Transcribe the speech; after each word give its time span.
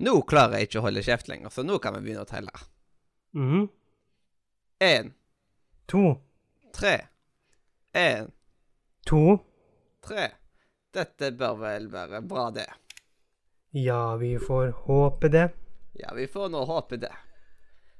Nå 0.00 0.12
klarer 0.30 0.60
jeg 0.60 0.68
ikke 0.68 0.80
å 0.80 0.86
holde 0.86 1.02
kjeft 1.02 1.28
lenger, 1.30 1.50
så 1.50 1.64
nå 1.66 1.78
kan 1.82 1.96
vi 1.96 2.04
begynne 2.06 2.22
å 2.26 2.28
telle. 2.28 2.52
Mhm. 3.34 3.68
Én, 4.80 5.12
To. 5.88 6.20
tre, 6.72 7.08
én, 7.94 8.28
To. 9.06 9.38
tre. 10.04 10.28
Dette 10.94 11.32
bør 11.36 11.56
vel 11.60 11.88
være 11.90 12.20
bra, 12.22 12.50
det. 12.54 12.68
Ja, 13.74 14.16
vi 14.16 14.36
får 14.38 14.70
håpe 14.86 15.28
det. 15.30 15.48
Ja, 15.98 16.14
vi 16.14 16.26
får 16.30 16.48
nå 16.50 16.62
håpe 16.66 16.96
det. 17.00 17.12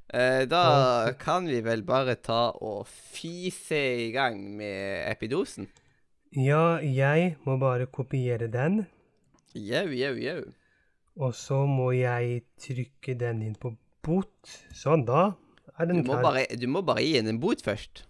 Eh, 0.09 0.47
da 0.49 1.13
kan 1.19 1.47
vi 1.47 1.61
vel 1.61 1.83
bare 1.83 2.15
ta 2.15 2.53
og 2.65 2.87
fise 2.87 3.77
i 4.07 4.11
gang 4.15 4.39
med 4.57 5.05
epidosen. 5.11 5.69
Ja, 6.33 6.79
jeg 6.81 7.37
må 7.45 7.59
bare 7.61 7.87
kopiere 7.87 8.49
den. 8.53 8.87
Jau, 9.55 9.87
jau, 9.93 10.15
jau. 10.17 10.41
Og 11.19 11.35
så 11.35 11.65
må 11.67 11.91
jeg 11.97 12.45
trykke 12.63 13.15
den 13.19 13.43
inn 13.43 13.57
på 13.59 13.73
bot. 14.07 14.53
Sånn, 14.75 15.03
da 15.09 15.33
er 15.79 15.91
den 15.91 16.03
du 16.03 16.11
klar. 16.11 16.23
bare, 16.23 16.45
du 16.55 16.67
må 16.71 16.83
bare 16.87 17.03
gi 17.03 17.17
henne 17.17 17.35
en 17.35 17.41
bot 17.43 17.63
først. 17.65 18.05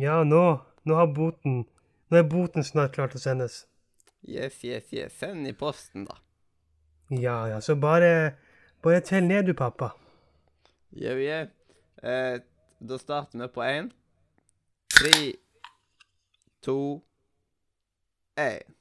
Ja, 0.00 0.22
nå, 0.24 0.44
nå 0.88 0.96
har 0.96 1.12
boten 1.12 1.64
Nå 2.12 2.18
er 2.20 2.26
boten 2.28 2.60
snart 2.60 2.92
klar 2.92 3.08
til 3.08 3.16
å 3.16 3.22
sendes. 3.22 3.54
Yes, 4.28 4.58
yes, 4.64 4.90
yes. 4.92 5.14
Send 5.16 5.48
i 5.48 5.54
posten, 5.56 6.04
da. 6.04 6.18
Ja, 7.08 7.46
ja, 7.48 7.60
så 7.64 7.76
bare 7.80 8.36
Bare 8.84 9.00
tell 9.00 9.24
ned, 9.24 9.46
du, 9.46 9.54
pappa. 9.56 9.92
Jau, 10.92 11.14
jau. 11.22 11.46
Eh, 12.02 12.40
da 12.82 12.98
starter 12.98 13.38
vi 13.38 13.48
på 13.54 13.62
én. 13.64 13.88
Tre, 14.92 15.14
to, 16.66 16.76
én. 18.36 18.76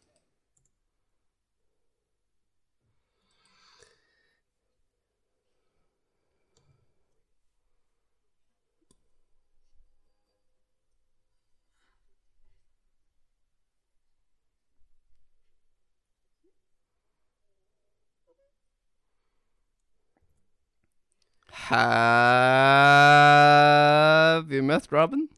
Have 21.62 24.52
you 24.52 24.64
met 24.64 24.88
Robin? 24.92 25.30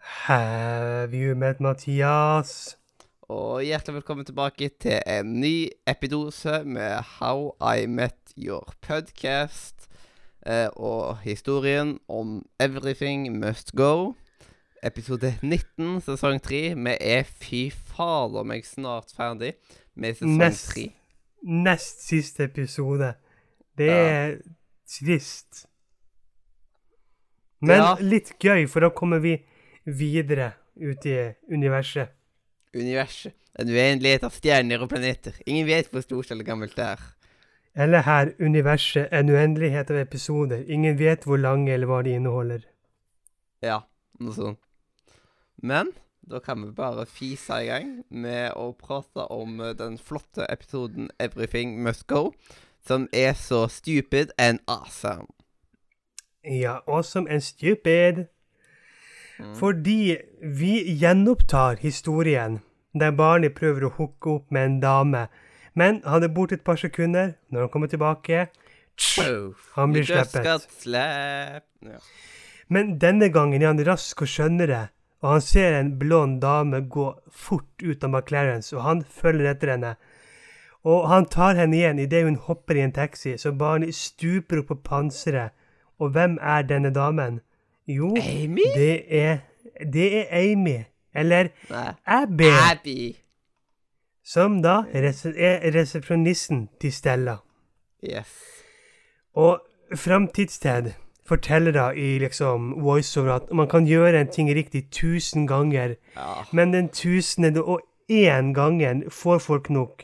Have 0.00 1.12
you 1.14 1.34
met 1.34 1.60
Mathias? 1.60 2.78
Og 3.22 3.62
hjertelig 3.62 3.94
velkommen 3.94 4.24
tilbake 4.24 4.70
til 4.80 5.02
en 5.06 5.40
ny 5.40 5.68
epidose 5.86 6.64
med 6.64 7.02
How 7.18 7.52
I 7.76 7.86
Met 7.86 8.16
Your 8.38 8.72
Podcast. 8.80 9.88
Eh, 10.46 10.66
og 10.72 11.18
historien 11.18 11.98
om 12.08 12.46
Everything 12.60 13.38
Must 13.38 13.72
Go. 13.72 14.12
Episode 14.82 15.34
19, 15.42 16.00
sesong 16.00 16.42
3. 16.42 16.74
Vi 16.74 16.96
er 17.00 17.22
fy 17.22 17.68
fader 17.72 18.42
meg 18.48 18.64
snart 18.66 19.12
ferdig 19.16 19.52
med 19.94 20.14
sesong 20.14 20.36
Nest. 20.40 20.70
3. 20.74 20.88
Nest 21.42 22.06
siste 22.08 22.44
episode. 22.44 23.12
Det 23.78 23.86
Ja. 23.86 24.34
Trist. 24.88 25.66
Men 27.60 27.80
Ja. 27.80 27.96
litt 28.00 28.34
gøy, 28.38 28.66
for 28.68 28.80
da 28.80 28.90
kommer 28.90 29.18
vi 29.20 29.36
videre 29.86 30.52
ut 30.76 31.06
i 31.06 31.34
universet. 31.50 32.08
Universet. 32.74 33.32
En 33.58 33.68
uendelighet 33.68 34.22
av 34.24 34.30
stjerner 34.30 34.82
og 34.82 34.90
planeter. 34.92 35.34
Ingen 35.46 35.66
vet 35.66 35.88
hvor 35.90 36.02
stort 36.04 36.30
eller 36.30 36.44
gammelt 36.44 36.76
det 36.76 36.84
er. 36.84 37.00
Eller 37.74 38.02
her, 38.02 38.32
universet, 38.40 39.08
en 39.12 39.28
uendelighet 39.30 39.90
av 39.90 39.96
episoder. 39.96 40.64
Ingen 40.68 40.96
vet 40.98 41.24
hvor 41.24 41.38
lange 41.38 41.72
eller 41.72 41.86
hva 41.86 42.02
de 42.04 42.14
inneholder. 42.14 42.62
Ja, 43.62 43.80
noe 44.20 44.34
sånt. 44.34 44.58
Men 45.62 45.90
da 46.28 46.38
kan 46.38 46.62
vi 46.62 46.70
bare 46.70 47.06
fise 47.06 47.58
i 47.64 47.66
gang 47.66 48.04
med 48.10 48.52
å 48.54 48.70
prate 48.78 49.26
om 49.34 49.60
eh, 49.60 49.72
den 49.74 49.98
flotte 49.98 50.46
episoden 50.48 51.10
'Everything 51.18 51.82
Must 51.82 52.06
Go', 52.06 52.32
som 52.88 53.08
er 53.12 53.34
så 53.36 53.66
stupid 53.68 54.32
and 54.38 54.58
awesome. 54.66 55.28
Ja, 56.44 56.80
awesome 56.86 57.30
and 57.30 57.44
stupid. 57.44 58.26
Mm. 59.38 59.54
Fordi 59.54 60.16
vi 60.42 60.96
gjenopptar 60.98 61.76
historien 61.76 62.58
der 62.94 63.12
Barney 63.12 63.50
prøver 63.54 63.86
å 63.86 63.92
hooke 63.98 64.30
opp 64.38 64.50
med 64.50 64.64
en 64.64 64.78
dame, 64.82 65.26
men 65.78 66.00
han 66.08 66.24
er 66.24 66.32
borte 66.34 66.56
et 66.58 66.64
par 66.66 66.80
sekunder. 66.80 67.36
Når 67.52 67.66
han 67.66 67.70
kommer 67.70 67.86
tilbake 67.86 68.48
Han 69.76 69.92
blir 69.92 70.04
sluppet. 70.04 70.46
Ja. 70.86 71.98
Men 72.68 72.98
denne 72.98 73.28
gangen 73.28 73.62
er 73.62 73.70
han 73.70 73.84
rask 73.86 74.22
og 74.22 74.28
skjønner 74.28 74.66
det, 74.66 74.84
og 75.22 75.36
han 75.36 75.44
ser 75.44 75.76
en 75.78 75.92
blond 76.00 76.40
dame 76.42 76.80
gå 76.90 77.06
fort 77.30 77.82
ut 77.82 78.04
av 78.04 78.10
McLarens, 78.10 78.72
og 78.72 78.82
han 78.82 79.04
følger 79.04 79.52
etter 79.52 79.76
henne. 79.76 79.94
Og 80.88 81.08
han 81.10 81.26
tar 81.28 81.58
henne 81.58 81.76
igjen 81.76 81.98
idet 82.00 82.22
hun 82.24 82.36
hopper 82.46 82.78
i 82.78 82.84
en 82.86 82.92
taxi, 82.96 83.34
så 83.36 83.50
barnet 83.52 83.94
stuper 83.94 84.62
opp 84.62 84.70
på 84.72 84.76
panseret. 84.88 85.50
Og 86.00 86.12
hvem 86.14 86.38
er 86.40 86.62
denne 86.64 86.90
damen? 86.94 87.40
Jo, 87.88 88.14
Amy? 88.16 88.64
det 88.76 89.04
er 89.22 89.38
Det 89.92 90.06
er 90.20 90.26
Amy. 90.38 90.78
Eller 91.14 91.48
Nei. 91.70 91.92
Abby. 92.06 92.48
Abby. 92.70 93.16
Som 94.24 94.62
da 94.62 94.82
er 94.92 95.06
resepsjonisten 95.74 96.68
til 96.80 96.92
Stella. 96.92 97.36
Yes. 98.04 98.32
Og 99.34 99.60
framtidssted 99.96 100.92
forteller 101.28 101.72
da 101.72 101.86
i 101.90 102.18
liksom 102.18 102.72
voiceover 102.82 103.34
at 103.36 103.52
man 103.52 103.68
kan 103.68 103.86
gjøre 103.86 104.20
en 104.20 104.30
ting 104.32 104.48
riktig 104.54 104.90
tusen 104.90 105.46
ganger, 105.46 105.94
Ja. 106.16 106.44
men 106.52 106.72
den 106.72 106.88
tusende 106.88 107.62
og 107.64 107.80
én 108.10 108.52
gangen 108.54 109.04
får 109.10 109.38
folk 109.38 109.70
nok. 109.70 110.02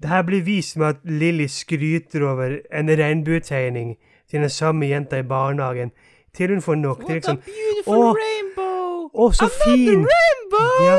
Det 0.00 0.08
her 0.08 0.22
blir 0.22 0.42
vist 0.42 0.76
med 0.76 0.86
at 0.86 0.96
Lilly 1.04 1.46
skryter 1.46 2.24
over 2.24 2.58
en 2.72 2.88
regnbuetegning 2.88 3.96
til 4.30 4.40
den 4.40 4.50
samme 4.50 4.88
jenta 4.88 5.18
i 5.20 5.22
barnehagen, 5.22 5.90
til 6.34 6.48
hun 6.54 6.62
får 6.62 6.74
nok. 6.74 6.98
What 6.98 7.10
a 7.10 7.14
liksom 7.14 7.36
beautiful 7.36 7.96
Åh, 7.98 8.14
rainbow! 8.16 9.10
å, 9.14 9.30
så 9.32 9.44
Another 9.44 9.64
fin! 9.64 10.06
rainbow! 10.08 10.84
Ja, 10.86 10.98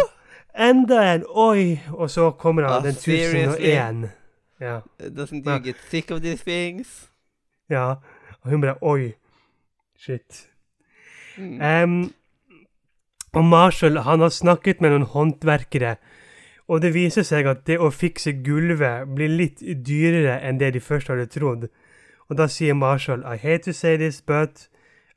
enda 0.70 1.04
en! 1.14 1.26
Oi! 1.30 1.80
Og 1.94 2.10
så 2.12 2.32
kommer 2.32 2.68
han, 2.68 2.78
oh, 2.78 2.84
den 2.84 2.96
tusen 2.96 3.50
og 3.50 3.56
seriously? 3.58 3.72
én. 3.72 4.08
Ja. 4.62 4.80
Doesn't 5.00 5.48
you 5.48 5.60
get 5.64 5.76
sick 5.90 6.12
of 6.12 6.22
these 6.22 6.44
things? 6.44 7.10
Ja. 7.70 7.96
Og 8.44 8.52
hun 8.52 8.62
bare 8.62 8.76
Oi. 8.82 9.14
Shit. 9.98 10.48
Mm. 11.38 11.62
Um, 11.62 12.14
og 13.34 13.46
Marshall 13.46 13.98
han 14.04 14.20
har 14.20 14.30
snakket 14.30 14.82
med 14.82 14.92
noen 14.92 15.08
håndverkere, 15.08 15.96
og 16.72 16.80
det 16.84 16.94
viser 16.96 17.26
seg 17.28 17.50
at 17.52 17.66
det 17.68 17.76
å 17.84 17.90
fikse 17.92 18.32
gulvet 18.46 19.10
blir 19.12 19.32
litt 19.32 19.60
dyrere 19.60 20.38
enn 20.40 20.62
det 20.62 20.72
de 20.78 20.80
først 20.80 21.12
hadde 21.12 21.28
trodd. 21.28 21.68
Og 22.32 22.38
da 22.40 22.48
sier 22.48 22.78
Marshall 22.80 23.26
I 23.28 23.36
hate 23.36 23.66
to 23.68 23.74
say 23.76 23.98
this, 24.00 24.22
but 24.24 24.70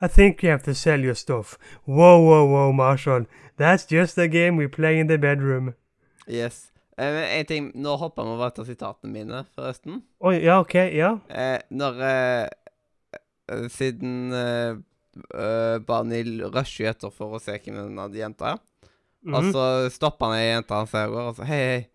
I 0.02 0.08
think 0.08 0.42
you 0.42 0.50
have 0.50 0.64
to 0.64 0.74
sell 0.74 0.98
your 0.98 1.14
stuff. 1.14 1.56
Wow, 1.86 2.18
wow, 2.26 2.44
wow, 2.44 2.72
Marshall. 2.72 3.26
That's 3.56 3.86
just 3.86 4.18
a 4.18 4.26
game 4.26 4.56
we 4.56 4.66
play 4.66 4.98
in 4.98 5.06
the 5.06 5.16
bedroom. 5.16 5.74
Yes. 6.26 6.72
Eh, 6.98 7.38
en 7.38 7.46
ting, 7.46 7.70
Nå 7.74 7.94
hopper 8.02 8.26
vi 8.26 8.34
over 8.34 8.50
til 8.54 8.66
sitatene 8.66 9.12
mine, 9.12 9.44
forresten. 9.54 10.02
Oi, 10.26 10.40
ja, 10.42 10.58
OK, 10.60 10.74
ja. 10.74 11.14
Eh, 11.30 11.62
når 11.70 12.02
eh, 12.08 12.48
eh, 13.50 13.64
Siden 13.70 14.34
eh, 14.34 14.76
eh, 15.34 15.78
Barney 15.86 16.42
rusher 16.42 16.90
etter 16.90 17.14
for 17.14 17.38
å 17.38 17.42
se 17.42 17.58
hvem 17.62 17.94
den 17.94 18.18
jenta 18.18 18.56
er. 18.56 18.62
Og 19.26 19.44
Mhm. 19.44 19.52
så 19.52 19.88
stopper 19.90 20.26
han 20.26 20.34
ei 20.38 20.50
jente 20.54 20.74
han 20.74 20.86
ser 20.86 21.06
og 21.08 21.36
så 21.36 21.44
Hei, 21.44 21.56
hei. 21.56 21.86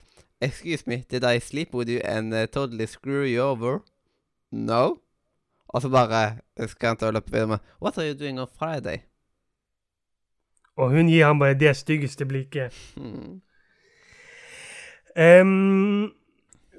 Excuse 0.42 0.84
me, 0.88 1.04
did 1.12 1.24
I 1.24 1.40
sleep 1.40 1.74
with 1.76 1.90
you 1.90 2.00
and 2.04 2.34
uh, 2.34 2.46
totally 2.48 2.86
screw 2.88 3.24
you 3.26 3.42
over? 3.44 3.80
No? 4.52 4.96
Og 5.68 5.82
så 5.82 5.90
bare 5.90 6.38
skal 6.68 6.88
han 6.88 6.98
ta 6.98 7.06
og 7.08 7.14
løpe 7.14 7.32
videre 7.32 7.48
med 7.48 7.58
What 7.82 7.98
are 7.98 8.08
you 8.10 8.18
doing 8.20 8.40
on 8.40 8.48
Friday? 8.60 8.98
Og 10.78 10.90
hun 10.90 11.08
gir 11.08 11.26
ham 11.26 11.40
bare 11.40 11.54
det 11.54 11.76
styggeste 11.76 12.26
blikket. 12.26 12.74
Hmm. 12.96 13.42
Um, 15.20 16.12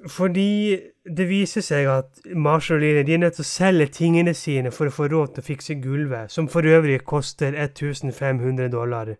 Fordi 0.09 0.79
det 1.17 1.27
viser 1.29 1.61
seg 1.61 1.85
at 1.85 2.21
Marshall 2.35 2.79
og 2.79 2.81
Line 2.81 3.03
de 3.05 3.13
er 3.13 3.19
nødt 3.21 3.35
til 3.37 3.43
å 3.45 3.49
selge 3.51 3.85
tingene 3.93 4.33
sine 4.33 4.71
for 4.73 4.89
å 4.89 4.93
få 4.95 5.05
råd 5.11 5.35
til 5.35 5.43
å 5.43 5.45
fikse 5.45 5.75
gulvet, 5.83 6.31
som 6.33 6.47
for 6.49 6.65
øvrig 6.65 7.03
koster 7.05 7.53
1500 7.53 8.71
dollar. 8.73 9.11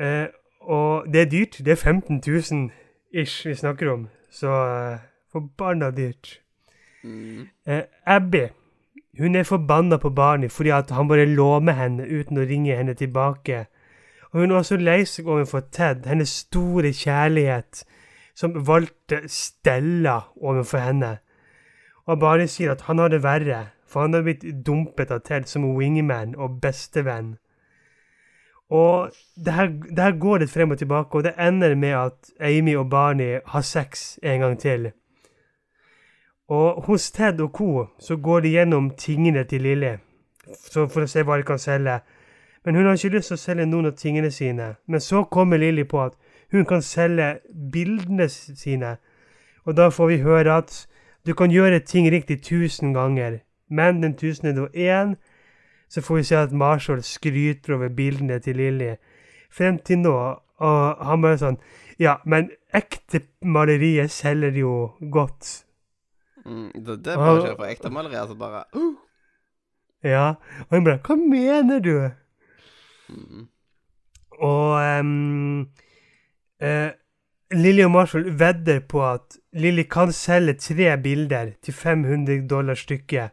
Eh, 0.00 0.26
og 0.60 1.06
det 1.12 1.20
er 1.20 1.30
dyrt. 1.30 1.58
Det 1.58 1.68
er 1.68 1.76
15 1.76 2.22
000 2.26 2.70
ish 3.12 3.46
vi 3.46 3.54
snakker 3.54 3.92
om. 3.92 4.08
Så 4.30 4.50
eh, 4.50 4.98
forbanna 5.32 5.90
dyrt. 5.90 6.40
Mm. 7.04 7.48
Eh, 7.66 7.82
Abby 8.06 8.48
hun 9.18 9.34
er 9.34 9.42
forbanna 9.42 9.96
på 9.96 10.10
Barney 10.10 10.48
fordi 10.48 10.68
at 10.68 10.90
han 10.90 11.08
bare 11.08 11.24
lå 11.24 11.60
med 11.60 11.74
henne 11.74 12.04
uten 12.04 12.38
å 12.38 12.44
ringe 12.44 12.76
henne 12.76 12.94
tilbake. 12.94 13.66
Og 14.32 14.40
hun 14.40 14.50
er 14.50 14.58
også 14.60 14.76
lei 14.76 15.04
seg 15.08 15.28
overfor 15.28 15.62
Ted, 15.72 16.04
hennes 16.06 16.28
store 16.28 16.92
kjærlighet, 16.92 17.84
som 18.34 18.58
valgte 18.66 19.22
Stella 19.32 20.18
overfor 20.36 20.84
henne. 20.84 21.16
Og 22.06 22.20
Barney 22.20 22.46
sier 22.46 22.74
at 22.74 22.84
han 22.90 22.98
har 22.98 23.08
det 23.08 23.22
verre, 23.22 23.66
for 23.88 24.04
han 24.04 24.14
har 24.14 24.26
blitt 24.26 24.44
dumpet 24.66 25.10
av 25.10 25.24
Ted 25.24 25.48
som 25.48 25.64
wingman 25.78 26.36
og 26.36 26.60
bestevenn. 26.60 27.36
Og 28.70 29.10
det 29.44 29.52
her, 29.52 29.66
det 29.66 30.02
her 30.02 30.18
går 30.18 30.38
litt 30.42 30.50
frem 30.50 30.70
og 30.70 30.78
tilbake, 30.78 31.18
og 31.18 31.24
det 31.24 31.34
ender 31.38 31.74
med 31.74 31.94
at 31.94 32.30
Amy 32.40 32.76
og 32.76 32.90
Barney 32.90 33.38
har 33.46 33.60
sex 33.60 34.18
en 34.22 34.40
gang 34.40 34.58
til. 34.58 34.90
Og 36.48 36.82
hos 36.86 37.10
Ted 37.10 37.40
og 37.40 37.52
co. 37.52 37.86
så 37.98 38.16
går 38.16 38.40
de 38.40 38.48
gjennom 38.48 38.90
tingene 38.90 39.44
til 39.44 39.62
Lilly 39.62 39.96
for 40.70 41.02
å 41.02 41.10
se 41.10 41.22
hva 41.22 41.36
de 41.36 41.46
kan 41.46 41.58
selge. 41.58 42.00
Men 42.64 42.74
hun 42.74 42.86
har 42.86 42.94
ikke 42.94 43.16
lyst 43.16 43.30
til 43.30 43.38
å 43.38 43.42
selge 43.42 43.66
noen 43.66 43.86
av 43.86 43.96
tingene 43.98 44.30
sine. 44.30 44.74
Men 44.86 45.00
så 45.00 45.24
kommer 45.24 45.58
Lilly 45.58 45.84
på 45.84 46.02
at 46.02 46.14
hun 46.52 46.64
kan 46.66 46.82
selge 46.82 47.38
bildene 47.72 48.28
sine. 48.28 48.96
Og 49.66 49.76
da 49.76 49.88
får 49.90 50.06
vi 50.06 50.22
høre 50.22 50.58
at 50.62 50.86
du 51.26 51.34
kan 51.34 51.50
gjøre 51.50 51.78
ting 51.82 52.06
riktig 52.10 52.42
tusen 52.42 52.94
ganger, 52.94 53.40
men 53.68 54.02
den 54.02 54.14
tusende 54.14 54.62
og 54.62 54.74
én 54.74 55.16
så 55.88 56.02
får 56.02 56.16
vi 56.16 56.24
se 56.28 56.36
at 56.36 56.52
Marshall 56.52 57.02
skryter 57.02 57.74
over 57.74 57.88
bildene 57.88 58.38
til 58.42 58.56
Lilly. 58.56 58.94
Frem 59.50 59.78
til 59.78 60.02
nå, 60.02 60.16
og 60.58 61.06
han 61.06 61.22
bare 61.24 61.40
sånn 61.40 61.58
Ja, 62.00 62.18
men 62.28 62.50
ekte 62.76 63.22
malerier 63.40 64.08
selger 64.12 64.52
jo 64.60 64.72
godt. 65.12 65.64
Mm. 66.44 66.70
Det, 66.74 66.98
det 67.04 67.16
bare 67.16 67.38
ikke 67.40 67.56
for 67.56 67.70
ekte 67.70 67.90
malerier, 67.90 68.20
altså 68.26 68.36
bare 68.38 68.64
uh. 68.76 68.94
Ja. 70.04 70.34
Og 70.68 70.76
hun 70.76 70.84
bare 70.84 71.00
Hva 71.06 71.16
mener 71.16 71.80
du? 71.80 72.10
mm. 73.08 73.48
Og 74.36 75.00
um, 75.00 75.60
uh, 76.60 76.90
Lilly 77.56 77.84
og 77.86 77.90
Marshall 77.90 78.28
vedder 78.38 78.80
på 78.88 79.00
at 79.06 79.38
Lilly 79.52 79.86
kan 79.88 80.12
selge 80.12 80.58
tre 80.60 80.96
bilder 81.02 81.54
til 81.62 81.74
500 81.74 82.48
dollar 82.50 82.74
stykket. 82.74 83.32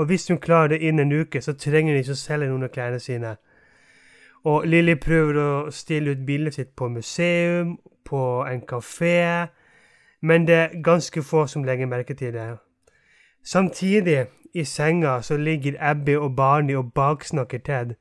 Og 0.00 0.06
hvis 0.08 0.28
hun 0.28 0.38
klarer 0.40 0.68
det 0.72 0.80
innen 0.80 1.12
en 1.12 1.20
uke, 1.20 1.42
så 1.44 1.52
trenger 1.52 1.92
hun 1.92 2.00
ikke 2.00 2.14
å 2.16 2.18
selge 2.18 2.46
noen 2.48 2.64
av 2.64 2.70
klærne 2.72 2.98
sine. 3.04 3.34
Og 4.48 4.64
Lilly 4.64 4.94
prøver 4.96 5.36
å 5.36 5.48
stille 5.76 6.14
ut 6.14 6.22
bildet 6.26 6.56
sitt 6.56 6.70
på 6.76 6.88
museum, 6.88 7.74
på 8.08 8.20
en 8.48 8.62
kafé, 8.64 9.50
men 10.24 10.46
det 10.48 10.54
er 10.56 10.78
ganske 10.84 11.20
få 11.22 11.42
som 11.46 11.66
legger 11.68 11.90
merke 11.90 12.16
til 12.16 12.32
det. 12.32 12.46
Samtidig, 13.44 14.22
i 14.54 14.64
senga, 14.64 15.18
så 15.22 15.36
ligger 15.36 15.76
Abby 15.90 16.14
og 16.16 16.32
Barney 16.36 16.74
og 16.76 16.94
baksnakker 16.96 17.60
Ted. 17.66 17.92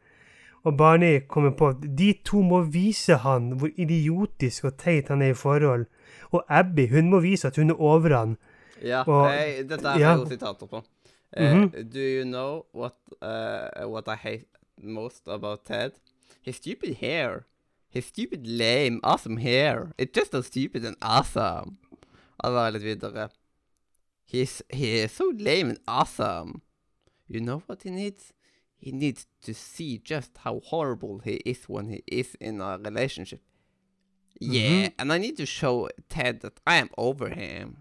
Og 0.63 0.77
Barney 0.77 1.19
kommer 1.27 1.51
på 1.51 1.67
at 1.73 1.83
de 1.97 2.13
to 2.25 2.41
må 2.41 2.61
vise 2.71 3.19
han 3.25 3.51
hvor 3.59 3.69
idiotisk 3.75 4.71
og 4.71 4.77
teit 4.79 5.11
han 5.11 5.21
er 5.21 5.33
i 5.35 5.37
forhold. 5.37 5.85
Og 6.31 6.45
Abby 6.47 6.87
hun 6.93 7.11
må 7.11 7.19
vise 7.19 7.47
at 7.47 7.59
hun 7.59 7.69
er 7.69 7.81
over 7.81 8.15
han. 8.17 8.37
Ja, 8.83 9.03
Og- 9.03 9.27
jeg, 9.35 9.69
dette 9.69 9.87
er 9.87 9.99
ja. 9.99 10.15
jo 10.15 10.25
sitater 10.25 10.65
på. 10.65 10.81
Eh, 11.37 11.53
Mhm. 11.53 11.89
Do 11.89 11.99
you 11.99 12.25
know 12.25 12.65
what, 12.71 12.95
uh, 13.21 13.87
what 13.87 14.07
I 14.07 14.15
hate 14.15 14.47
most 14.81 15.27
about 15.27 15.65
Ted? 15.65 15.91
His 16.41 16.55
stupid 16.55 16.95
hair. 16.97 17.45
His 17.89 18.05
stupid 18.05 18.45
lame, 18.47 18.99
awesome 19.03 19.37
hair. 19.37 19.93
It's 19.97 20.13
just 20.13 20.31
so 20.31 20.41
stupid 20.41 20.85
and 20.85 20.95
awesome. 21.01 21.77
Og 22.43 22.53
bare 22.53 22.71
litt 22.71 22.83
videre. 22.83 23.29
He's, 24.25 24.61
he 24.69 24.99
is 25.03 25.11
so 25.11 25.31
lame 25.37 25.69
and 25.69 25.79
awesome. 25.87 26.61
You 27.27 27.41
know 27.41 27.61
what 27.67 27.83
he 27.83 27.89
needs? 27.89 28.31
He 28.77 28.91
needs 28.91 29.25
to 29.43 29.53
see 29.53 29.97
just 29.97 30.31
how 30.37 30.61
horrible 30.65 31.19
he 31.23 31.41
is 31.45 31.65
when 31.67 31.89
he 31.89 32.01
is 32.07 32.35
in 32.39 32.61
a 32.61 32.77
relationship. 32.77 33.41
Yeah, 34.39 34.89
and 34.97 35.11
I 35.11 35.17
need 35.17 35.35
to 35.37 35.45
show 35.45 35.89
Ted 36.09 36.39
that 36.41 36.59
I 36.65 36.77
am 36.77 36.89
over 36.97 37.27
him. 37.29 37.77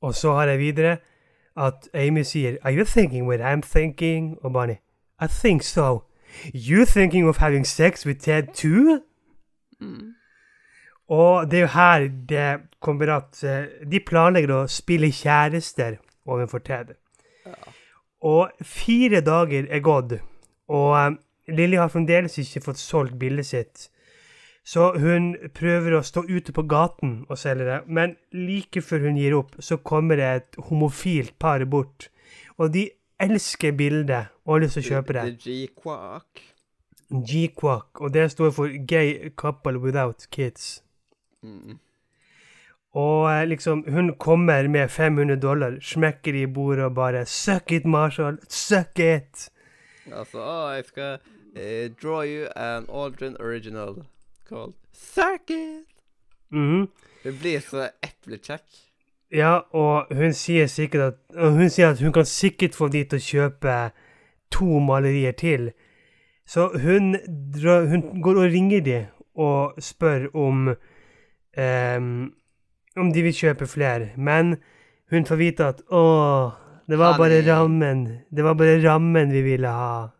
Og 0.00 0.14
så 0.14 0.32
har 0.32 0.46
jeg 0.46 0.58
videre 0.58 0.98
at 1.56 1.88
Amy 1.94 2.24
sier 2.24 2.58
Are 2.62 2.72
you 2.74 2.84
thinking 2.84 3.26
what 3.26 3.40
I'm 3.40 3.62
thinking? 3.62 4.38
Og 4.42 4.52
Bonnie 4.52 4.80
I 5.20 5.26
think 5.26 5.62
so. 5.62 6.04
You 6.52 6.84
thinking 6.84 7.28
of 7.28 7.36
having 7.36 7.66
sex 7.66 8.06
with 8.06 8.20
Ted 8.20 8.54
too? 8.54 9.00
Og 11.08 11.50
det 11.50 11.56
er 11.56 11.60
jo 11.60 11.66
her 11.66 12.08
det 12.28 12.60
kommer 12.80 13.16
at 13.16 13.44
eh, 13.44 13.66
de 13.90 14.00
planlegger 14.00 14.54
å 14.54 14.66
spille 14.66 15.12
kjærester 15.12 15.98
overfor 16.26 16.58
Ted. 16.64 16.94
Og 18.24 18.50
fire 18.62 19.20
dager 19.20 19.66
er 19.68 19.84
gått, 19.84 20.14
og 20.68 20.96
eh, 20.96 21.10
Lilly 21.52 21.76
har 21.76 21.92
fremdeles 21.92 22.38
ikke 22.40 22.64
fått 22.64 22.80
solgt 22.80 23.18
bildet 23.20 23.46
sitt. 23.46 23.90
Så 24.64 24.94
hun 24.96 25.34
prøver 25.52 25.98
å 25.98 26.04
stå 26.04 26.22
ute 26.24 26.52
på 26.56 26.64
gaten 26.64 27.18
og 27.28 27.36
selge 27.36 27.66
det, 27.68 27.80
men 27.84 28.14
like 28.32 28.80
før 28.80 29.10
hun 29.10 29.18
gir 29.20 29.36
opp, 29.36 29.58
så 29.60 29.76
kommer 29.76 30.16
det 30.16 30.28
et 30.38 30.58
homofilt 30.70 31.34
par 31.38 31.66
bort. 31.68 32.08
Og 32.56 32.72
de 32.72 32.88
elsker 33.20 33.76
bildet 33.76 34.32
og 34.46 34.56
har 34.56 34.64
lyst 34.64 34.78
til 34.78 34.86
å 34.86 34.90
kjøpe 34.94 35.16
det. 35.18 35.24
G-Quack. 35.44 36.44
G-Quack, 37.12 38.00
og 38.00 38.14
det 38.14 38.30
står 38.32 38.54
for 38.56 38.78
Gay 38.88 39.30
Couple 39.36 39.82
Without 39.84 40.24
Kids. 40.32 40.80
Mm. 41.44 41.76
Og 42.96 43.28
eh, 43.28 43.44
liksom, 43.50 43.84
hun 43.92 44.14
kommer 44.16 44.68
med 44.68 44.88
500 44.88 45.36
dollar, 45.42 45.76
smekker 45.82 46.40
i 46.40 46.46
bordet 46.46 46.88
og 46.88 46.96
bare 46.96 47.26
Suck 47.26 47.72
it, 47.72 47.84
Marshall! 47.84 48.40
Suck 48.48 48.98
it! 49.02 49.50
Altså, 50.08 50.40
å, 50.40 50.56
jeg 50.72 50.88
skal 50.88 51.14
uh, 51.20 51.86
draw 52.00 52.24
you 52.24 52.48
an 52.56 52.88
Aldrin 52.88 53.36
original 53.40 54.04
called 54.48 54.74
Circuit. 54.92 55.84
Mhm. 56.50 56.88
Hun 57.24 57.38
blir 57.40 57.60
så 57.60 57.88
eplekjekk. 58.02 58.66
Ja, 59.32 59.58
og 59.72 60.06
hun 60.14 60.32
sier 60.32 60.66
sikkert 60.66 61.00
at 61.02 61.14
Hun 61.34 61.70
sier 61.70 61.90
at 61.90 62.00
hun 62.00 62.12
kan 62.12 62.24
sikkert 62.24 62.74
få 62.74 62.88
de 62.88 63.04
til 63.04 63.18
å 63.18 63.24
kjøpe 63.24 63.90
to 64.50 64.78
malerier 64.78 65.32
til. 65.32 65.72
Så 66.46 66.68
hun, 66.78 67.16
drar, 67.54 67.88
hun 67.88 68.22
går 68.22 68.36
og 68.44 68.52
ringer 68.52 68.80
de 68.84 69.06
og 69.34 69.82
spør 69.82 70.28
om 70.36 70.68
um, 71.56 72.34
Om 72.96 73.12
de 73.12 73.22
vil 73.22 73.34
kjøpe 73.34 73.66
flere. 73.66 74.12
Men 74.16 74.56
hun 75.10 75.26
får 75.26 75.36
vite 75.36 75.66
at 75.66 75.80
å, 75.90 76.52
det 76.86 76.98
var 76.98 77.18
bare 77.18 77.40
rammen. 77.42 78.04
Det 78.30 78.44
var 78.44 78.54
bare 78.54 78.78
rammen 78.84 79.32
vi 79.32 79.42
ville 79.42 79.68
ha. 79.68 80.10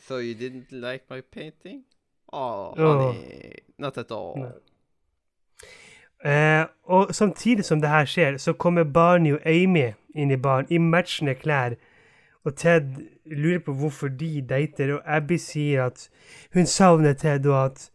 So 0.00 0.18
you 0.18 0.34
didn't 0.34 0.72
like 0.72 1.04
my 1.10 1.20
painting? 1.20 1.84
All. 2.32 2.74
Nei. 4.38 4.50
Eh, 6.24 6.66
og 6.84 7.14
samtidig 7.14 7.64
som 7.64 7.80
det 7.80 7.90
her 7.90 8.04
skjer, 8.04 8.36
så 8.38 8.52
kommer 8.52 8.84
Barney 8.84 9.32
og 9.32 9.40
Amy 9.46 9.88
inn 10.14 10.30
i 10.30 10.36
baren 10.36 10.66
i 10.70 10.78
matchende 10.78 11.34
klær. 11.34 11.74
Og 12.44 12.56
Ted 12.56 12.82
lurer 13.26 13.58
på 13.58 13.72
hvorfor 13.72 14.08
de 14.08 14.46
dater, 14.48 14.94
og 14.94 15.02
Abby 15.06 15.36
sier 15.38 15.84
at 15.84 16.08
hun 16.54 16.66
savner 16.66 17.12
Ted, 17.12 17.46
og 17.46 17.64
at 17.64 17.90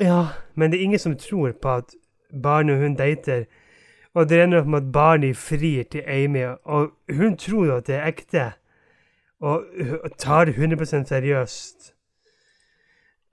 Ja, 0.00 0.26
men 0.54 0.70
det 0.70 0.78
er 0.78 0.84
ingen 0.84 0.98
som 0.98 1.16
tror 1.16 1.52
på 1.62 1.74
at 1.74 1.94
Barney 2.42 2.74
og 2.74 2.78
hun 2.78 2.94
dater. 2.94 3.44
Og 4.14 4.28
det 4.28 4.42
ender 4.42 4.60
opp 4.60 4.66
med 4.66 4.78
at 4.78 4.92
Barney 4.92 5.34
frir 5.34 5.82
til 5.82 6.02
Amy, 6.06 6.44
og 6.64 6.90
hun 7.10 7.36
tror 7.36 7.66
jo 7.66 7.76
at 7.76 7.86
det 7.86 7.94
er 7.94 8.06
ekte. 8.06 8.52
Og 9.40 9.64
tar 10.18 10.44
det 10.44 10.54
100 10.54 10.86
seriøst. 11.06 11.94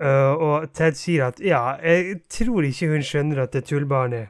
Uh, 0.03 0.35
og 0.35 0.73
Ted 0.73 0.97
sier 0.99 1.29
at 1.29 1.39
ja, 1.39 1.61
jeg 1.79 2.17
tror 2.29 2.65
ikke 2.67 2.89
hun 2.91 3.03
skjønner 3.03 3.43
at 3.43 3.53
det 3.53 3.61
er 3.61 3.67
tullbarnet. 3.69 4.27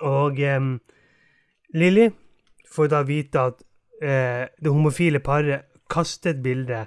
Og 0.00 0.38
um, 0.56 0.80
Lilly 1.74 2.08
får 2.72 2.86
da 2.90 3.02
vite 3.06 3.40
at 3.40 3.62
uh, 4.02 4.46
det 4.64 4.72
homofile 4.72 5.20
paret 5.20 5.62
kastet 5.90 6.42
bildet. 6.42 6.86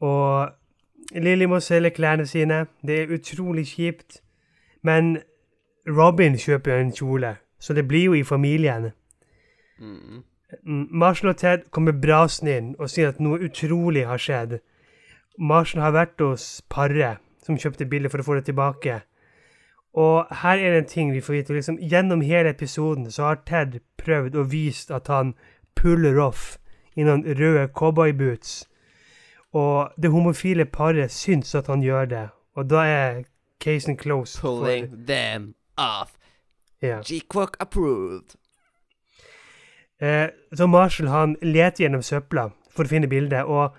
Og 0.00 0.50
Lilly 1.14 1.44
må 1.44 1.60
selge 1.60 1.90
klærne 1.90 2.26
sine. 2.26 2.66
Det 2.86 3.02
er 3.02 3.14
utrolig 3.14 3.66
kjipt. 3.66 4.22
Men 4.82 5.18
Robin 5.88 6.38
kjøper 6.38 6.74
en 6.74 6.92
kjole, 6.92 7.36
så 7.60 7.74
det 7.74 7.88
blir 7.88 8.04
jo 8.04 8.12
i 8.12 8.22
familien. 8.24 8.90
Mm. 9.78 10.22
Marshall 10.90 11.28
og 11.28 11.36
Ted 11.36 11.58
kommer 11.70 11.92
brasende 11.92 12.56
inn 12.56 12.74
og 12.78 12.90
sier 12.90 13.08
at 13.08 13.20
noe 13.20 13.38
utrolig 13.44 14.06
har 14.06 14.18
skjedd. 14.18 14.58
Marshall 15.40 15.82
har 15.82 15.94
vært 15.96 16.20
hos 16.20 16.44
paret 16.68 17.18
som 17.42 17.56
kjøpte 17.56 17.86
bildet 17.88 18.12
for 18.12 18.20
å 18.20 18.26
få 18.26 18.34
det 18.38 18.44
tilbake. 18.50 19.00
Og 19.96 20.26
her 20.42 20.58
er 20.60 20.74
det 20.76 20.82
en 20.84 20.90
ting 20.90 21.12
vi 21.12 21.22
får 21.24 21.32
vite. 21.38 21.54
liksom 21.56 21.78
Gjennom 21.80 22.20
hele 22.22 22.52
episoden 22.52 23.08
så 23.10 23.30
har 23.30 23.40
Ted 23.48 23.80
prøvd 23.98 24.36
å 24.38 24.44
vise 24.46 24.92
at 24.94 25.08
han 25.08 25.32
puller 25.74 26.20
off 26.22 26.58
i 26.96 27.02
noen 27.06 27.24
røde 27.24 27.68
cowboyboots. 27.74 28.66
Og 29.56 29.90
det 29.98 30.12
homofile 30.12 30.64
paret 30.64 31.10
syns 31.10 31.54
at 31.58 31.66
han 31.66 31.82
gjør 31.82 32.04
det, 32.08 32.26
og 32.54 32.68
da 32.70 32.84
er 32.86 33.22
casen 33.60 33.96
close. 33.96 34.38
for- 34.38 34.60
Pulling 34.62 35.06
them 35.06 35.54
off. 35.78 36.12
Yeah. 36.82 37.02
G-Quack 37.02 37.56
approved. 37.60 38.36
Eh, 40.00 40.28
så 40.56 40.66
Marshall 40.66 41.08
han 41.08 41.36
leter 41.42 41.84
gjennom 41.84 42.02
søpla 42.02 42.50
for 42.70 42.84
å 42.84 42.88
finne 42.88 43.08
bildet, 43.10 43.44
og 43.44 43.74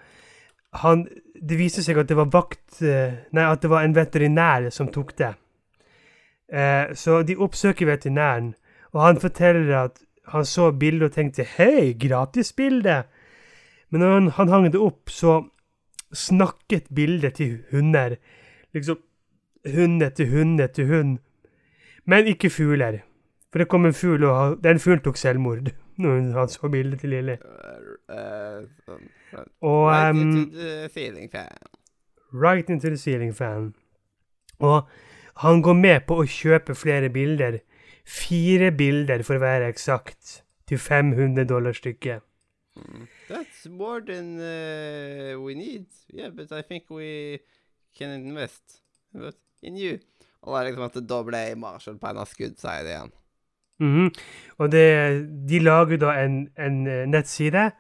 han, 0.72 1.06
det 1.36 1.58
viser 1.60 1.84
seg 1.84 2.00
at 2.00 2.10
det 2.10 2.18
var 2.20 2.32
vakt 2.32 2.82
eh, 2.86 3.18
Nei, 3.36 3.44
at 3.44 3.63
det 3.63 3.72
var 3.72 3.84
en 3.84 3.96
veterinær 3.96 4.70
som 4.72 4.88
tok 4.92 5.16
det. 5.20 5.34
Eh, 6.51 6.94
så 6.96 7.22
de 7.28 7.36
oppsøker 7.36 7.90
veterinæren, 7.90 8.54
og 8.96 9.04
han 9.04 9.20
forteller 9.20 9.72
at 9.86 10.01
han 10.32 10.46
så 10.48 10.72
bildet 10.72 11.10
og 11.10 11.16
tenkte 11.16 11.44
'hei, 11.44 11.94
gratisbilde'. 12.00 13.04
Men 13.90 14.00
når 14.00 14.13
han, 14.13 14.28
han 14.38 14.50
hang 14.50 14.72
det 14.72 14.80
opp, 14.80 15.10
så 15.10 15.44
snakket 16.13 16.88
bildet 16.96 17.34
til 17.34 17.63
hunder. 17.72 18.16
Liksom 18.74 19.00
hund 19.75 20.04
etter 20.04 20.25
hund 20.32 20.62
etter 20.62 20.88
hund. 20.88 21.18
Men 22.06 22.28
ikke 22.28 22.50
fugler. 22.50 23.01
For 23.51 23.60
det 23.60 23.68
kom 23.68 23.86
en 23.86 23.94
fugl, 23.94 24.24
og 24.24 24.63
den 24.63 24.80
fuglen 24.80 25.04
tok 25.04 25.18
selvmord 25.18 25.72
når 26.01 26.39
han 26.39 26.50
så 26.51 26.70
bildet 26.72 27.01
til 27.01 27.13
Lilly. 27.13 27.38
Uh, 27.41 28.15
uh, 28.15 28.96
um, 28.96 29.05
Og 29.62 29.86
right 29.88 30.10
ehm, 30.10 30.22
into 30.22 30.58
the 30.58 30.89
ceiling 30.93 31.31
fan. 31.31 31.72
Right 32.34 32.70
into 32.70 32.89
the 32.89 32.98
ceiling 32.98 33.36
fan. 33.36 33.74
Og 34.60 34.88
han 35.41 35.62
går 35.62 35.74
med 35.74 36.08
på 36.08 36.22
å 36.22 36.27
kjøpe 36.27 36.75
flere 36.75 37.10
bilder. 37.10 37.62
Fire 38.05 38.72
bilder, 38.75 39.24
for 39.24 39.38
å 39.38 39.43
være 39.43 39.70
eksakt, 39.72 40.41
til 40.67 40.79
500 40.81 41.48
dollar 41.50 41.75
stykket. 41.77 42.25
Mm. 42.75 43.08
That's 43.29 43.65
more 43.70 44.01
than 44.01 44.39
uh, 44.39 45.39
we 45.39 45.55
need. 45.55 45.86
Yeah, 46.13 46.29
but 46.29 46.51
I 46.51 46.62
think 46.62 46.89
we 46.89 47.39
can 47.98 48.10
invest 48.10 48.81
but 49.13 49.36
in 49.62 49.77
you. 49.77 50.00
Og 50.41 50.53
det 50.53 50.60
er 50.60 50.70
liksom 50.72 50.88
at 50.88 51.01
da 51.10 51.20
ble 51.24 51.41
Marshall 51.60 52.00
på 52.01 52.10
en 52.10 52.22
av 52.24 52.29
skuddside 52.29 52.96
igjen. 53.82 54.04
Mhm. 54.04 54.12
Og 54.62 54.72
det, 54.72 55.50
de 55.50 55.60
lager 55.60 55.98
da 55.98 56.12
en, 56.22 56.48
en 56.58 56.88
eh, 56.88 57.08
nettside 57.10 57.72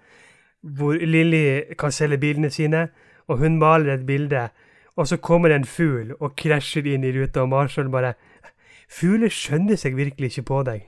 hvor 0.61 0.93
Lilly 0.93 1.73
kan 1.77 1.91
selge 1.91 2.17
bildene 2.17 2.49
sine, 2.49 2.89
og 3.27 3.37
hun 3.37 3.57
maler 3.57 3.93
et 3.93 4.05
bilde. 4.05 4.49
Og 4.95 5.07
så 5.07 5.17
kommer 5.17 5.49
det 5.49 5.55
en 5.55 5.65
fugl 5.65 6.13
og 6.19 6.35
krasjer 6.35 6.85
inn 6.85 7.03
i 7.03 7.13
ruta, 7.15 7.41
og 7.41 7.49
Marshall 7.49 7.89
bare 7.89 8.13
Fugler 8.91 9.31
skjønner 9.31 9.79
seg 9.79 9.95
virkelig 9.95 10.33
ikke 10.33 10.47
på 10.49 10.63
deg. 10.67 10.81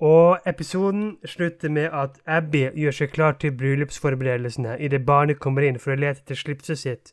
Og 0.00 0.38
episoden 0.46 1.16
slutter 1.24 1.72
med 1.72 1.88
at 1.92 2.20
Abby 2.26 2.66
gjør 2.76 2.96
seg 2.96 3.12
klar 3.12 3.32
til 3.40 3.52
bryllupsforberedelsene 3.56 4.78
idet 4.80 5.04
barnet 5.06 5.40
kommer 5.40 5.64
inn 5.64 5.80
for 5.80 5.92
å 5.92 6.00
lete 6.00 6.22
etter 6.22 6.36
slipset 6.36 6.80
sitt. 6.80 7.12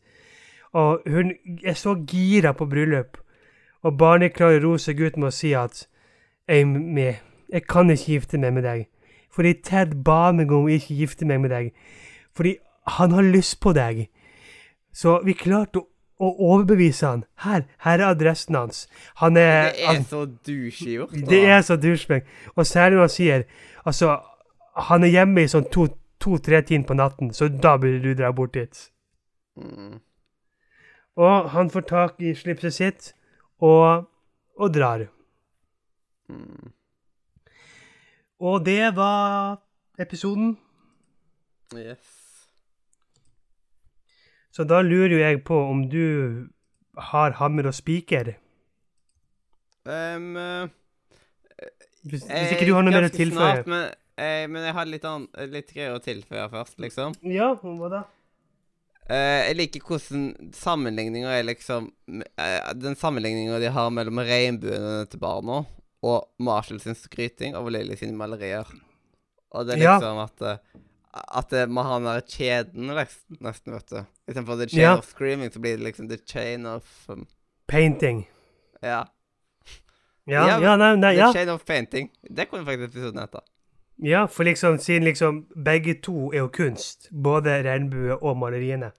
Og 0.75 1.07
hun 1.07 1.33
er 1.63 1.75
så 1.75 1.95
gira 2.07 2.53
på 2.55 2.67
bryllup. 2.67 3.17
Og 3.85 3.97
barnet 3.97 4.33
klarer 4.33 4.63
å 4.63 4.71
roe 4.71 4.81
seg 4.81 5.01
ut 5.01 5.17
med 5.17 5.29
å 5.29 5.35
si 5.35 5.53
at 5.57 5.85
Amy, 6.49 7.13
jeg 7.51 7.65
kan 7.69 7.91
ikke 7.91 8.13
gifte 8.17 8.39
meg 8.41 8.53
med 8.53 8.63
deg. 8.63 8.87
Fordi 9.31 9.53
Ted 9.63 9.99
ba 10.03 10.31
meg 10.33 10.51
om 10.51 10.65
å 10.65 10.71
ikke 10.73 10.95
gifte 10.97 11.27
meg 11.29 11.41
med 11.43 11.53
deg. 11.53 11.69
Fordi 12.35 12.55
han 12.97 13.11
har 13.11 13.27
lyst 13.27 13.59
på 13.61 13.73
deg. 13.75 14.07
Så 14.93 15.19
vi 15.25 15.35
klarte 15.37 15.83
å, 15.83 15.87
å 16.17 16.31
overbevise 16.53 17.05
han. 17.05 17.25
Her, 17.43 17.67
her 17.85 17.99
er 17.99 18.07
adressen 18.09 18.55
hans. 18.57 18.87
Han 19.21 19.37
er, 19.37 19.69
Det 19.75 19.85
er 19.91 20.01
så 20.09 20.23
douche 20.25 20.89
gjort. 20.95 21.13
det 21.29 21.43
er 21.45 21.61
så 21.61 21.77
douchebag. 21.77 22.25
Og 22.55 22.65
særlig 22.67 22.95
når 22.95 23.07
han 23.07 23.09
sier 23.09 23.43
Altså, 23.87 24.17
han 24.89 25.03
er 25.03 25.13
hjemme 25.13 25.45
i 25.45 25.47
sånn 25.47 25.69
to-tre 26.19 26.59
timer 26.61 26.87
på 26.89 26.95
natten, 26.97 27.29
så 27.33 27.47
da 27.47 27.77
burde 27.79 28.01
du 28.03 28.17
dra 28.17 28.33
bort 28.35 28.53
dit. 28.53 28.89
mm. 29.55 29.99
Og 31.17 31.49
han 31.49 31.69
får 31.69 31.81
tak 31.89 32.19
i 32.21 32.35
slipset 32.37 32.73
sitt 32.73 33.13
og, 33.63 34.07
og 34.57 34.73
drar. 34.73 35.07
Mm. 36.29 36.71
Og 38.39 38.65
det 38.65 38.95
var 38.95 39.57
episoden. 39.99 40.57
Yes. 41.73 42.13
Så 44.51 44.65
da 44.65 44.81
lurer 44.81 45.15
jo 45.15 45.21
jeg 45.21 45.43
på 45.45 45.57
om 45.69 45.85
du 45.89 46.47
har 47.11 47.37
hammer 47.37 47.69
og 47.69 47.75
spiker. 47.77 48.33
Um, 49.85 50.35
uh, 50.35 50.67
Hvis, 52.07 52.23
hvis 52.23 52.51
ikke 52.53 52.67
du 52.69 52.73
har 52.75 52.85
noe 52.85 52.93
mer 52.93 53.07
å 53.07 53.11
tilføye. 53.11 53.63
Snart, 53.63 53.67
men, 53.67 53.89
jeg, 54.17 54.49
men 54.53 54.63
jeg 54.63 54.73
har 54.77 54.87
litt, 54.87 55.07
litt 55.51 55.73
greier 55.73 55.95
å 55.97 56.03
tilføye 56.03 56.45
først, 56.53 56.77
liksom. 56.79 57.15
Ja, 57.27 57.49
hva 57.59 57.89
da? 57.91 58.01
Eh, 59.09 59.47
jeg 59.47 59.55
liker 59.55 59.85
hvordan 59.87 60.51
sammenligninga 60.51 61.29
er 61.37 61.45
liksom 61.47 61.85
eh, 62.11 62.73
Den 62.75 62.95
sammenligninga 62.99 63.59
de 63.63 63.69
har 63.71 63.89
mellom 63.95 64.19
regnbuene 64.19 65.05
til 65.07 65.21
barna 65.21 65.61
og 66.03 66.27
Marshall 66.43 66.81
sin 66.83 66.95
skryting 66.95 67.55
over 67.57 67.71
Lily 67.73 67.95
sine 67.97 68.13
malerier. 68.19 68.67
Og 69.55 69.65
det 69.65 69.77
er 69.77 69.83
Ja. 69.85 69.93
liksom 69.97 70.19
at 70.25 70.41
eh, 70.41 70.57
At 71.33 71.49
det 71.49 71.63
må 71.71 71.81
ha 71.87 71.95
den 71.97 72.05
der 72.11 72.21
kjeden 72.21 72.91
nesten, 72.93 73.73
vet 73.73 73.87
du. 73.89 74.01
Istedenfor 74.27 74.59
The 74.59 74.67
Chain 74.69 74.83
Ja. 74.83 74.97
of 74.97 75.07
Screaming, 75.09 75.49
så 75.51 75.59
blir 75.59 75.77
det 75.77 75.83
liksom 75.87 76.09
The 76.09 76.17
Chain 76.27 76.65
of 76.65 76.83
um, 77.09 77.25
Painting. 77.67 78.27
Ja. 78.83 79.05
Ja, 80.27 80.43
Ja, 80.47 80.59
ja, 80.61 80.75
nei, 80.75 80.95
nei, 80.99 81.13
The 81.15 81.19
ja. 81.21 81.31
Chain 81.33 81.49
of 81.49 81.63
Painting. 81.65 82.11
Det 82.29 82.45
kunne 82.51 82.65
faktisk 82.67 82.89
episoden 82.91 83.19
hete. 83.23 83.39
Ja, 84.03 84.27
for 84.27 84.43
liksom, 84.43 84.79
siden 84.79 85.03
liksom 85.03 85.45
begge 85.65 85.93
to 85.93 86.31
er 86.33 86.37
jo 86.37 86.47
kunst. 86.47 87.09
Både 87.11 87.63
regnbue 87.63 88.17
og 88.21 88.37
maleriene. 88.37 88.91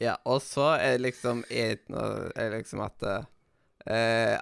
Ja, 0.00 0.14
og 0.24 0.42
så 0.42 0.76
er 0.80 0.98
liksom 0.98 1.44
er 1.50 2.50
liksom 2.56 2.80
at 2.80 3.02
uh, 3.02 3.22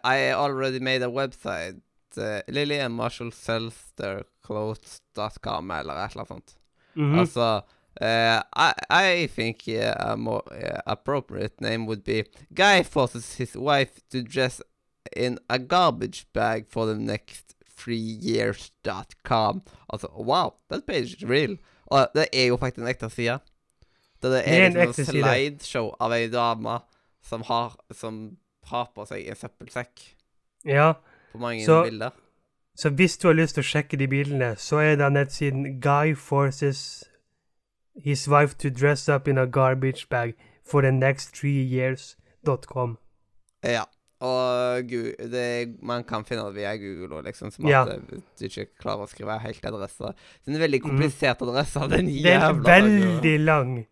I 0.05 0.33
already 0.33 0.79
made 0.81 1.03
a 1.03 1.09
website. 1.09 1.81
Uh, 2.17 2.41
Lily 2.49 2.75
and 2.75 2.95
Marshall 2.95 3.33
sells 3.33 3.93
their 3.97 4.23
clothes.com, 4.47 5.71
eller 5.71 5.95
et 5.95 6.11
eller 6.11 6.25
annet 6.25 6.29
sånt. 6.29 6.57
Mhm. 6.95 7.19
Altså 7.19 7.61
uh, 8.01 8.41
I, 8.57 8.73
I 8.91 9.27
think 9.27 9.69
uh, 9.69 9.95
a 10.13 10.17
more 10.17 10.43
uh, 10.51 10.81
appropriate 10.87 11.61
name 11.61 11.87
would 11.87 12.03
be 12.05 12.25
Guy 12.55 12.83
forces 12.83 13.35
his 13.35 13.57
wife 13.57 14.01
to 14.11 14.23
dress 14.23 14.61
in 15.17 15.39
a 15.49 15.59
garbage 15.59 16.27
bag 16.33 16.67
for 16.69 16.87
the 16.87 16.95
next 16.95 17.55
three 17.85 18.19
years.com. 18.23 19.63
Altså, 19.93 20.07
wow, 20.17 20.51
that 20.71 20.83
page 20.87 21.17
is 21.17 21.25
real. 21.31 21.57
Og 21.87 22.09
det 22.15 22.27
er 22.33 22.47
jo 22.47 22.57
faktisk 22.57 22.79
en 22.83 22.89
ekte 22.89 23.11
side. 23.11 23.39
Det, 24.23 24.31
det 24.31 24.33
Det 24.33 24.49
er 24.49 24.63
er 24.63 24.67
en 24.67 24.73
liksom 24.73 24.91
ekte 24.91 25.01
en 25.01 25.07
side. 25.07 25.23
slideshow 25.25 25.95
av 26.01 26.13
ei 26.13 26.29
dame 26.29 26.79
som 27.23 27.43
har, 27.43 27.77
som 27.93 28.37
har 28.65 28.91
på 28.95 29.07
seg 29.07 29.29
en 29.29 29.37
søppelsekk 29.37 30.15
Ja, 30.67 30.93
på 31.33 31.39
mange 31.39 31.65
Så- 31.65 31.83
bilder. 31.85 32.11
så 32.77 32.91
hvis 32.91 33.17
du 33.19 33.29
har 33.29 33.35
lyst 33.35 33.55
til 33.55 33.63
å 33.63 33.67
sjekke 33.67 33.97
de 33.99 34.07
bildene, 34.09 34.57
så 34.57 34.77
er 34.77 34.97
det 34.97 35.13
nettsiden 35.13 35.81
Guy 35.81 36.15
forces 36.15 37.05
his 38.05 38.29
wife 38.29 38.55
to 38.59 38.69
dress 38.71 39.09
up 39.09 39.29
in 39.29 39.39
a 39.39 39.47
garbage 39.47 40.07
bag 40.11 40.35
for 40.65 40.81
the 40.83 40.93
next 40.93 41.35
three 41.35 41.63
years.com. 41.65 42.99
Ja. 43.65 43.85
Og 44.21 44.83
Google, 44.91 45.29
det, 45.33 45.77
man 45.83 46.05
kan 46.05 46.25
finne 46.29 46.43
det 46.45 46.55
via 46.59 46.75
Google 46.77 47.17
òg, 47.17 47.25
liksom. 47.25 47.51
Som 47.51 47.67
Ja. 47.69 47.83
at 47.83 47.89
eh, 47.95 48.21
du 48.39 48.45
ikke 48.45 48.67
klarer 48.81 49.07
å 49.07 49.09
skrive 49.09 49.39
helt 49.41 49.65
adresse. 49.65 49.97
Så 49.97 50.45
det 50.45 50.53
er 50.53 50.59
en 50.59 50.65
veldig 50.67 50.83
komplisert 50.83 51.41
adresse 51.43 51.81
av 51.81 51.89
den 51.91 52.09
jævla 52.09 52.53
Den 52.53 52.67
er 52.67 52.81
veldig 52.81 53.39
lang. 53.41 53.87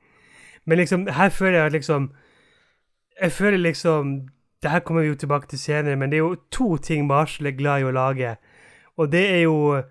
Men 0.67 0.79
liksom, 0.79 1.07
her 1.09 1.31
føler 1.31 1.59
jeg 1.59 1.67
at 1.67 1.73
liksom 1.73 2.13
Jeg 3.21 3.33
føler 3.33 3.59
liksom 3.59 4.29
Det 4.63 4.71
her 4.71 4.81
kommer 4.81 5.03
vi 5.03 5.09
jo 5.09 5.15
tilbake 5.15 5.47
til 5.49 5.59
senere, 5.59 5.97
men 5.97 6.11
det 6.11 6.17
er 6.17 6.27
jo 6.27 6.37
to 6.51 6.77
ting 6.77 7.07
Marshall 7.07 7.47
er 7.47 7.57
glad 7.57 7.81
i 7.81 7.85
å 7.85 7.91
lage. 7.95 8.37
Og 8.99 9.13
det 9.13 9.25
er 9.31 9.43
jo 9.43 9.83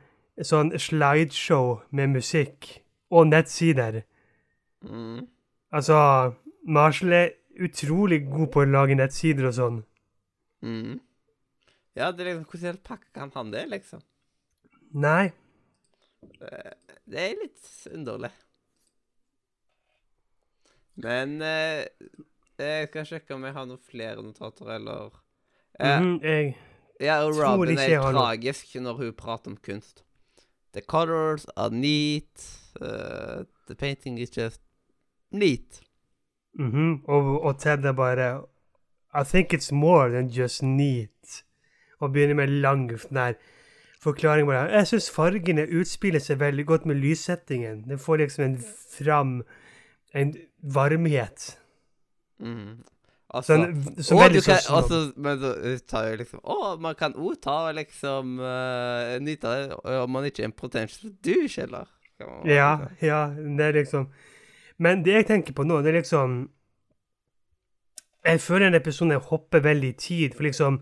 sånn 0.44 0.74
slideshow 0.78 1.80
med 1.92 2.10
musikk 2.10 2.82
og 3.10 3.28
nettsider. 3.28 4.02
Mm. 4.84 5.26
Altså, 5.72 6.34
Marshall 6.68 7.14
er 7.14 7.30
utrolig 7.64 8.26
god 8.30 8.48
på 8.52 8.62
å 8.62 8.68
lage 8.68 8.96
nettsider 9.00 9.48
og 9.48 9.54
sånn. 9.56 9.78
Mm. 10.66 11.00
Ja, 11.98 12.12
det 12.12 12.24
er 12.24 12.30
liksom 12.32 12.46
Hvordan 12.50 12.78
i 12.80 12.84
pakke 12.88 13.12
kan 13.14 13.32
han 13.36 13.52
det, 13.54 13.66
liksom? 13.72 14.02
Nei. 14.94 15.32
Eh, 16.42 16.74
Det 17.08 17.22
er 17.24 17.36
litt 17.42 17.68
underlig. 17.94 18.32
Men 20.98 21.38
eh, 21.46 21.86
jeg 22.58 22.90
skal 22.90 23.06
sjekke 23.06 23.36
om 23.36 23.46
jeg 23.46 23.54
har 23.56 23.68
noen 23.70 23.84
flere 23.86 24.24
notater, 24.26 24.72
eller 24.78 25.12
eh, 25.80 26.02
mm, 26.02 26.16
jeg 26.26 26.56
Ja, 27.00 27.20
og 27.26 27.36
tror 27.36 27.44
Robin 27.60 27.76
ikke 27.78 28.00
er 28.00 28.08
tragisk 28.18 28.74
når 28.82 29.02
hun 29.04 29.14
prater 29.18 29.54
om 29.54 29.58
kunst. 29.62 30.04
The 30.74 30.82
colors 30.82 31.46
are 31.56 31.70
neat. 31.74 32.48
uh, 32.82 33.44
the 33.68 33.74
painting 33.76 34.20
is 34.20 34.30
just 34.30 34.62
neat. 35.32 35.82
mhm, 36.54 37.04
og, 37.08 37.42
og 37.44 37.60
Ted 37.60 37.86
er 37.86 37.94
bare 37.94 38.46
I 39.18 39.24
think 39.24 39.54
it's 39.54 39.72
more 39.72 40.10
than 40.10 40.30
just 40.30 40.64
neat. 40.64 41.44
Og 42.00 42.14
begynner 42.14 42.36
med 42.36 42.48
lang 42.62 42.90
der 43.10 43.34
forklaring 44.02 44.48
bare. 44.48 44.70
Jeg 44.72 44.88
syns 44.88 45.12
fargene 45.12 45.66
utspiller 45.80 46.22
seg 46.22 46.40
veldig 46.40 46.66
godt 46.66 46.86
med 46.86 46.96
lyssettingen. 47.02 47.82
Den 47.90 48.00
får 48.00 48.22
liksom 48.22 48.44
en 48.44 48.60
fram 48.98 49.42
en 50.14 50.36
varmhet. 50.62 51.58
Mm. 52.40 52.84
Altså, 53.28 53.58
sånn, 53.58 53.80
så 54.00 54.16
og 54.16 54.22
veldig 54.22 54.42
kan, 54.46 54.60
sånn 54.64 54.76
altså, 54.78 54.98
men 55.20 55.40
så 55.42 55.50
tar 55.90 56.06
jo 56.08 56.20
liksom 56.22 56.40
Å, 56.48 56.58
man 56.80 56.96
kan 56.96 57.16
òg 57.20 57.34
ta 57.44 57.58
liksom 57.76 58.38
uh, 58.40 59.18
nyte 59.20 59.50
av 59.50 59.58
det 59.84 59.98
om 60.00 60.14
man 60.16 60.28
ikke 60.30 60.46
er 60.46 60.48
en 60.48 60.56
potential 60.56 61.12
douche, 61.26 61.66
eller? 61.66 61.90
Ja, 62.48 62.70
ja, 63.04 63.20
det 63.36 63.66
er 63.66 63.76
liksom 63.82 64.08
Men 64.82 65.04
det 65.04 65.18
jeg 65.18 65.28
tenker 65.28 65.58
på 65.58 65.66
nå, 65.68 65.82
det 65.84 65.92
er 65.92 66.00
liksom 66.00 66.40
Jeg 68.28 68.42
føler 68.42 68.68
en 68.68 68.76
episode 68.76 69.16
hopper 69.30 69.60
veldig 69.64 69.90
i 69.90 69.92
tid, 69.92 70.34
for 70.36 70.44
liksom 70.44 70.82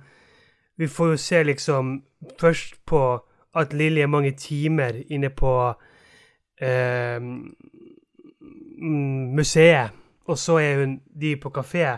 Vi 0.77 0.87
får 0.87 1.07
jo 1.07 1.17
se 1.17 1.43
liksom 1.43 2.03
først 2.39 2.85
på 2.85 3.19
at 3.55 3.73
Lilly 3.73 4.01
er 4.01 4.07
mange 4.07 4.31
timer 4.31 4.91
inne 5.09 5.29
på 5.29 5.73
eh, 6.61 7.21
mm, 7.21 7.55
museet, 9.35 9.89
og 10.25 10.37
så 10.37 10.57
er 10.57 10.79
hun 10.79 11.01
de 11.21 11.35
på 11.35 11.49
kafé, 11.49 11.97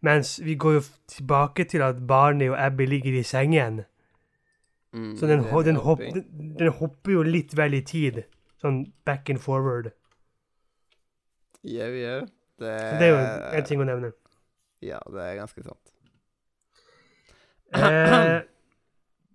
mens 0.00 0.40
vi 0.44 0.54
går 0.54 0.72
jo 0.72 0.82
tilbake 1.08 1.64
til 1.64 1.82
at 1.82 2.06
Barney 2.06 2.48
og 2.48 2.66
Abby 2.66 2.86
ligger 2.86 3.18
i 3.18 3.22
sengen. 3.22 3.80
Mm, 4.92 5.16
Så 5.16 5.26
den, 5.26 5.44
den, 5.64 5.76
hopp, 5.76 5.98
den, 5.98 6.54
den 6.58 6.68
hopper 6.68 7.12
jo 7.12 7.22
litt 7.22 7.56
vel 7.56 7.74
i 7.74 7.80
tid. 7.80 8.22
Sånn 8.60 8.84
back 9.04 9.30
and 9.30 9.40
forward. 9.42 9.90
Jau, 11.64 11.90
jau. 11.90 12.20
Det, 12.60 12.74
det 13.00 13.08
er 13.08 13.10
jo 13.10 13.22
en 13.58 13.66
ting 13.66 13.80
å 13.82 13.86
nevne. 13.88 14.12
Ja, 14.82 14.98
det 15.14 15.22
er 15.22 15.36
ganske 15.38 15.62
sant. 15.62 15.92
Eh, 17.74 18.40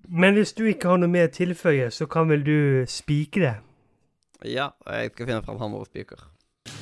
men 0.08 0.36
hvis 0.38 0.54
du 0.54 0.66
ikke 0.70 0.92
har 0.92 1.00
noe 1.02 1.10
mer 1.12 1.30
å 1.30 1.34
tilføye, 1.34 1.88
så 1.94 2.06
kan 2.12 2.30
vel 2.30 2.44
du 2.46 2.84
spikre? 2.92 3.58
Ja, 4.46 4.70
jeg 4.86 5.14
skal 5.16 5.30
finne 5.32 5.44
fram 5.46 5.58
hammer 5.62 5.82
og 5.86 5.90
spiker. 5.90 6.20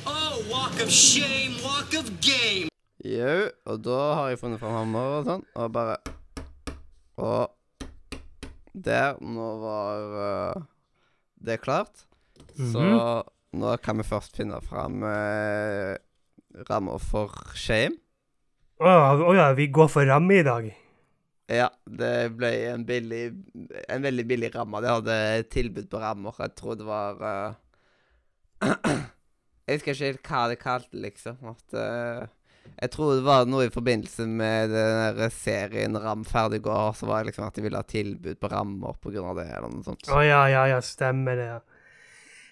Oh, 0.06 0.36
walk 0.50 0.76
of 0.82 0.90
shame, 0.92 1.56
walk 1.64 1.94
of 1.96 2.10
game. 2.24 2.68
Jau, 3.06 3.46
og 3.70 3.80
da 3.86 4.00
har 4.18 4.32
jeg 4.32 4.40
funnet 4.42 4.60
fram 4.60 4.74
hammer 4.80 5.14
og 5.20 5.28
sånn, 5.30 5.44
og 5.54 5.72
bare 5.72 5.96
Og 7.16 7.48
der. 8.76 9.14
Nå 9.24 9.44
var 9.62 10.02
uh, 10.12 10.64
det 11.40 11.62
klart. 11.62 12.02
Så 12.58 12.82
Mhm. 12.82 13.22
nå 13.56 13.76
kan 13.80 13.96
vi 13.96 14.04
først 14.04 14.36
finne 14.36 14.58
fram 14.60 15.00
uh, 15.02 15.96
rammer 16.68 16.98
for 17.00 17.32
shame. 17.56 17.96
Å 18.76 18.88
oh, 19.24 19.32
ja, 19.32 19.52
vi 19.56 19.70
går 19.72 19.88
for 19.88 20.04
ramme 20.04 20.36
i 20.36 20.44
dag. 20.44 20.66
Ja, 21.48 21.70
det 21.86 22.34
ble 22.34 22.50
en 22.72 22.82
billig 22.86 23.22
En 23.86 24.02
veldig 24.02 24.24
billig 24.26 24.50
ramme. 24.52 24.82
De 24.82 24.90
hadde 24.90 25.18
tilbud 25.52 25.88
på 25.88 26.00
rammer. 26.02 26.36
Jeg 26.42 26.56
tror 26.58 26.76
det 26.76 26.88
var 26.88 27.22
uh, 27.22 27.54
Jeg 29.66 29.78
husker 29.78 29.94
ikke 29.94 30.10
helt 30.10 30.28
hva 30.28 30.42
det 30.50 30.58
kalte, 30.60 31.00
liksom. 31.06 31.38
At 31.54 31.78
uh, 31.78 32.28
Jeg 32.74 32.92
tror 32.92 33.14
det 33.16 33.24
var 33.24 33.48
noe 33.48 33.70
i 33.70 33.72
forbindelse 33.72 34.28
med 34.28 34.74
den 34.74 35.00
der 35.22 35.32
serien 35.32 35.96
Ram 36.02 36.26
ferdig 36.28 36.60
går, 36.66 36.92
så 36.98 37.08
var 37.08 37.22
det 37.22 37.32
liksom 37.32 37.48
at 37.48 37.56
de 37.56 37.64
ville 37.64 37.80
ha 37.80 37.88
tilbud 37.88 38.42
på 38.42 38.52
rammer 38.52 39.00
på 39.00 39.14
grunn 39.14 39.32
av 39.32 39.40
det, 39.40 39.48
eller 39.56 39.72
noe 39.72 39.86
sånt. 39.86 40.04
Å 40.12 40.20
ja, 40.26 40.44
ja, 40.52 40.68
ja, 40.74 40.84
stemmer 40.84 41.40
det. 41.40 41.50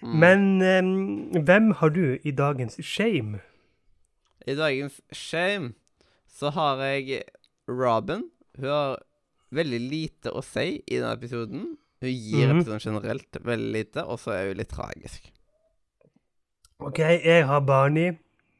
Mm. 0.01 0.17
Men 0.25 0.49
um, 0.65 1.41
hvem 1.45 1.73
har 1.77 1.93
du 1.93 2.05
i 2.17 2.33
dagens 2.33 2.81
shame? 2.81 3.43
I 4.45 4.57
dagens 4.57 5.03
shame 5.13 5.75
så 6.35 6.51
har 6.55 6.81
jeg 6.83 7.21
Robin. 7.71 8.25
Hun 8.59 8.67
har 8.69 8.97
veldig 9.55 9.79
lite 9.89 10.33
å 10.35 10.41
si 10.43 10.81
i 10.83 10.97
denne 10.99 11.13
episoden. 11.15 11.77
Hun 12.03 12.11
gir 12.11 12.47
Mhm. 12.49 12.59
episoden 12.59 12.83
generelt 12.83 13.37
veldig 13.45 13.71
lite, 13.73 14.03
og 14.05 14.19
så 14.19 14.31
er 14.35 14.47
hun 14.49 14.57
litt 14.59 14.69
tragisk. 14.73 15.31
OK, 16.79 16.99
jeg 16.99 17.45
har 17.47 17.59
Barney. 17.61 18.11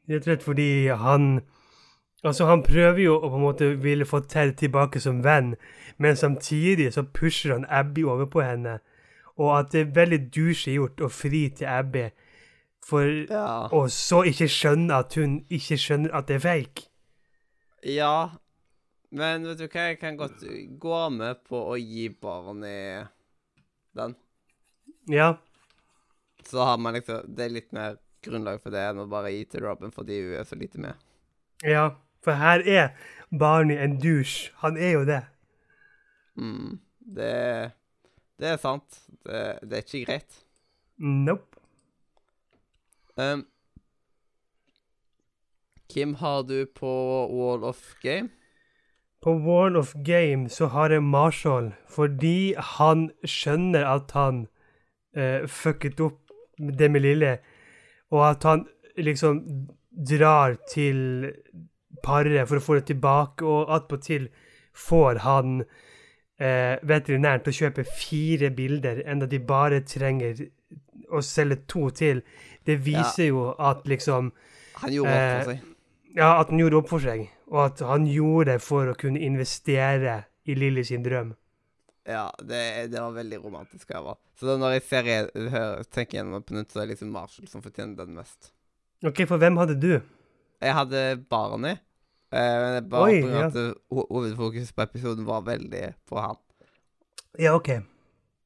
Rett 0.08 0.22
og 0.22 0.28
slett 0.30 0.42
fordi 0.46 0.70
han 0.96 1.40
Altså, 2.24 2.46
han 2.48 2.62
prøver 2.64 2.98
jo 3.04 3.18
å 3.20 3.28
på 3.28 3.36
en 3.36 3.42
måte 3.44 3.66
ville 3.82 4.04
få 4.08 4.18
Ted 4.26 4.56
tilbake 4.58 4.98
som 5.00 5.20
venn, 5.22 5.52
men 5.98 6.16
samtidig 6.16 6.88
så 6.94 7.04
pusher 7.14 7.52
han 7.52 7.66
Abby 7.68 8.02
over 8.02 8.26
på 8.26 8.40
henne. 8.42 8.78
Og 9.38 9.52
at 9.58 9.70
det 9.70 9.80
er 9.80 9.92
veldig 10.00 10.18
douche 10.34 10.72
gjort 10.74 10.96
å 11.04 11.10
fri 11.12 11.48
til 11.54 11.66
Abby, 11.70 12.08
for 12.82 13.02
Ja. 13.30 13.68
Og 13.70 13.90
så 13.90 14.24
ikke 14.24 14.48
skjønne 14.48 14.90
at 14.98 15.14
hun 15.14 15.44
ikke 15.50 15.76
skjønner 15.78 16.10
at 16.14 16.26
det 16.26 16.36
er 16.36 16.48
fake. 16.48 16.88
Ja, 17.82 18.30
men 19.10 19.44
vet 19.46 19.60
du 19.60 19.66
hva, 19.66 19.88
jeg 19.90 19.98
kan 20.00 20.16
godt 20.18 20.42
gå 20.80 21.02
med 21.14 21.42
på 21.46 21.60
å 21.72 21.76
gi 21.78 22.08
Barney 22.10 23.04
den. 23.96 24.16
Ja. 25.10 25.36
Så 26.46 26.64
har 26.66 26.78
man 26.78 26.94
liksom 26.94 27.34
Det 27.36 27.44
er 27.44 27.54
litt 27.54 27.72
mer 27.74 27.96
grunnlag 28.26 28.58
for 28.62 28.74
det 28.74 28.82
enn 28.88 29.02
å 29.02 29.06
bare 29.10 29.32
gi 29.34 29.44
til 29.50 29.64
Robin 29.66 29.94
fordi 29.94 30.18
hun 30.24 30.34
er 30.40 30.48
så 30.48 30.58
lite 30.58 30.82
med. 30.82 31.06
Ja. 31.62 31.94
For 32.26 32.38
her 32.40 32.64
er 32.66 32.88
Barney 33.30 33.78
en 33.78 34.00
douche. 34.02 34.50
Han 34.62 34.76
er 34.76 34.96
jo 34.96 35.04
det. 35.06 35.22
Mm. 36.34 36.80
Det 36.98 37.72
Det 38.36 38.48
er 38.50 38.58
sant. 38.60 38.98
Det, 39.24 39.58
det 39.62 39.78
er 39.78 39.84
ikke 39.84 40.04
greit. 40.04 40.40
Nope. 40.98 41.56
Um, 43.16 43.46
Kim 45.88 46.14
har 46.20 46.42
du 46.42 46.66
på 46.66 46.90
Wall 47.30 47.64
of 47.64 47.94
Game? 48.02 48.28
På 49.22 49.34
Wall 49.38 49.76
of 49.76 49.94
Game 50.04 50.48
så 50.48 50.66
har 50.66 50.90
jeg 50.90 51.02
Marshall 51.02 51.72
fordi 51.90 52.54
han 52.76 53.08
skjønner 53.24 53.86
at 53.88 54.12
han 54.14 54.46
uh, 55.16 55.46
fucket 55.46 56.00
opp 56.00 56.20
det 56.56 56.88
med 56.90 57.04
Lille, 57.04 57.38
og 58.10 58.22
at 58.30 58.42
han 58.48 58.66
liksom 58.96 59.42
drar 60.08 60.56
til 60.72 61.32
paret 62.04 62.48
for 62.48 62.56
å 62.60 62.64
få 62.64 62.78
det 62.78 62.86
tilbake, 62.92 63.44
og 63.44 63.72
attpåtil 63.76 64.28
får 64.76 65.20
han 65.24 65.58
eh, 66.40 66.76
veterinæren 66.84 67.44
til 67.44 67.52
å 67.52 67.58
kjøpe 67.60 67.84
fire 67.98 68.50
bilder, 68.56 69.02
enda 69.04 69.28
de 69.28 69.40
bare 69.40 69.82
trenger 69.88 70.46
å 71.12 71.22
selge 71.24 71.62
to 71.68 71.88
til. 71.96 72.22
Det 72.66 72.78
viser 72.84 73.30
jo 73.30 73.50
at 73.52 73.86
liksom 73.88 74.32
Han 74.82 74.92
gjorde 74.92 75.12
opp 75.12 75.44
for 75.44 75.52
Eh, 75.52 75.56
seg. 75.56 75.75
Ja, 76.16 76.38
at 76.40 76.48
han 76.52 76.60
gjorde 76.62 76.78
opp 76.80 76.88
for 76.88 77.02
seg, 77.04 77.26
og 77.52 77.58
at 77.66 77.82
han 77.84 78.06
gjorde 78.08 78.54
det 78.54 78.62
for 78.64 78.88
å 78.88 78.96
kunne 78.98 79.20
investere 79.20 80.22
i 80.48 80.54
Lilly 80.56 80.84
sin 80.88 81.04
drøm. 81.04 81.34
Ja, 82.06 82.28
det, 82.38 82.60
det 82.92 83.00
var 83.02 83.12
veldig 83.16 83.40
romantisk. 83.42 83.90
Jeg 83.90 84.04
var. 84.06 84.16
Så 84.38 84.54
når 84.60 84.76
jeg 84.76 84.84
ser, 84.86 85.08
hører, 85.34 85.82
tenker 85.90 86.20
gjennom 86.20 86.38
det 86.38 86.46
på 86.46 86.54
nytt, 86.54 86.70
så 86.70 86.78
er 86.80 86.86
det 86.86 86.94
liksom 86.94 87.10
Marshall 87.12 87.48
som 87.50 87.64
fortjener 87.64 87.98
den 87.98 88.14
mest. 88.16 88.52
Ok, 89.04 89.24
for 89.28 89.42
hvem 89.42 89.58
hadde 89.58 89.74
du? 89.82 89.90
Jeg 90.62 90.76
hadde 90.78 91.02
Barney. 91.28 91.74
Eh, 92.30 92.54
men 92.62 92.76
er 92.78 92.86
bare 92.90 93.08
Oi, 93.10 93.18
på 93.22 93.26
grunn 93.28 93.36
av 93.36 93.58
ja. 93.58 93.64
at 93.74 94.06
hovedfokus 94.10 94.70
på 94.74 94.84
episoden 94.86 95.26
var 95.28 95.42
veldig 95.46 95.82
på 96.08 96.20
han. 96.22 96.38
Ja, 97.42 97.52
ok. 97.58 97.72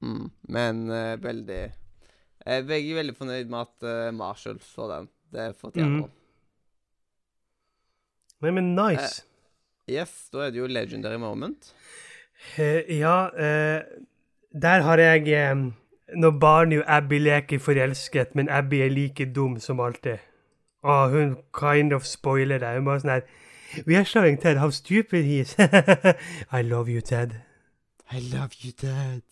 Mm, 0.00 0.30
men 0.48 0.80
uh, 0.88 1.14
veldig 1.20 1.58
Jeg 1.60 2.64
er 2.64 2.64
veldig 2.96 3.14
fornøyd 3.18 3.50
med 3.52 3.60
at 3.66 3.84
eh, 3.86 4.08
Marshall 4.16 4.58
så 4.64 4.88
den. 4.90 5.10
Det 5.30 5.50
fortjener 5.60 5.90
Mhm. 5.92 6.00
han. 6.08 6.16
Nei, 8.40 8.50
men 8.50 8.74
nice. 8.74 9.24
Yes, 9.90 10.28
da 10.32 10.46
er 10.46 10.50
det 10.54 10.60
jo 10.62 10.66
legendary 10.70 11.18
moment. 11.18 11.72
Eh, 12.56 12.98
ja, 12.98 13.26
eh, 13.36 13.82
der 14.62 14.80
har 14.86 14.98
jeg 14.98 15.28
eh, 15.28 15.66
Når 16.16 16.30
barnet 16.40 16.78
og 16.82 16.84
Abby 16.96 17.18
leker 17.20 17.58
forelsket, 17.58 18.34
men 18.34 18.48
Abby 18.48 18.80
er 18.82 18.88
like 18.90 19.26
dum 19.34 19.58
som 19.60 19.80
alltid. 19.80 20.18
Og 20.82 21.10
hun 21.10 21.36
kind 21.60 21.92
of 21.92 22.02
spoiler 22.04 22.58
det. 22.58 22.72
Hun 22.78 22.84
bare 22.88 23.00
sånn 23.00 23.10
her 23.10 23.86
We 23.86 23.94
are 23.96 24.04
showing 24.04 24.40
Ted 24.42 24.58
how 24.58 24.70
stupid 24.70 25.22
he 25.24 25.40
is. 25.40 25.54
I 26.58 26.62
love 26.62 26.88
you, 26.90 27.00
Ted. 27.00 27.36
I 28.10 28.18
love 28.32 28.56
you, 28.64 28.72
Ted. 28.72 29.22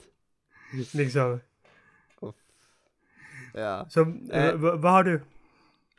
Liksom. 0.95 1.41
Ja. 3.55 3.85
Så 3.91 4.05
Eh. 4.31 4.53
hva, 4.55 4.77
hva 4.77 4.91
har 4.99 5.03
du? 5.03 5.19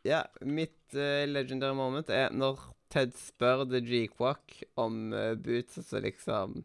ja 0.06 0.22
mitt 0.42 0.94
uh, 0.96 1.26
legendary 1.28 1.76
moment 1.76 2.10
er 2.10 2.30
når 2.32 2.60
Ted 2.90 3.14
spør 3.18 3.66
The 3.70 3.82
G-Quack 3.86 4.64
om 4.82 5.14
uh, 5.14 5.36
boots, 5.38 5.78
og 5.78 5.86
så 5.86 6.02
liksom 6.02 6.64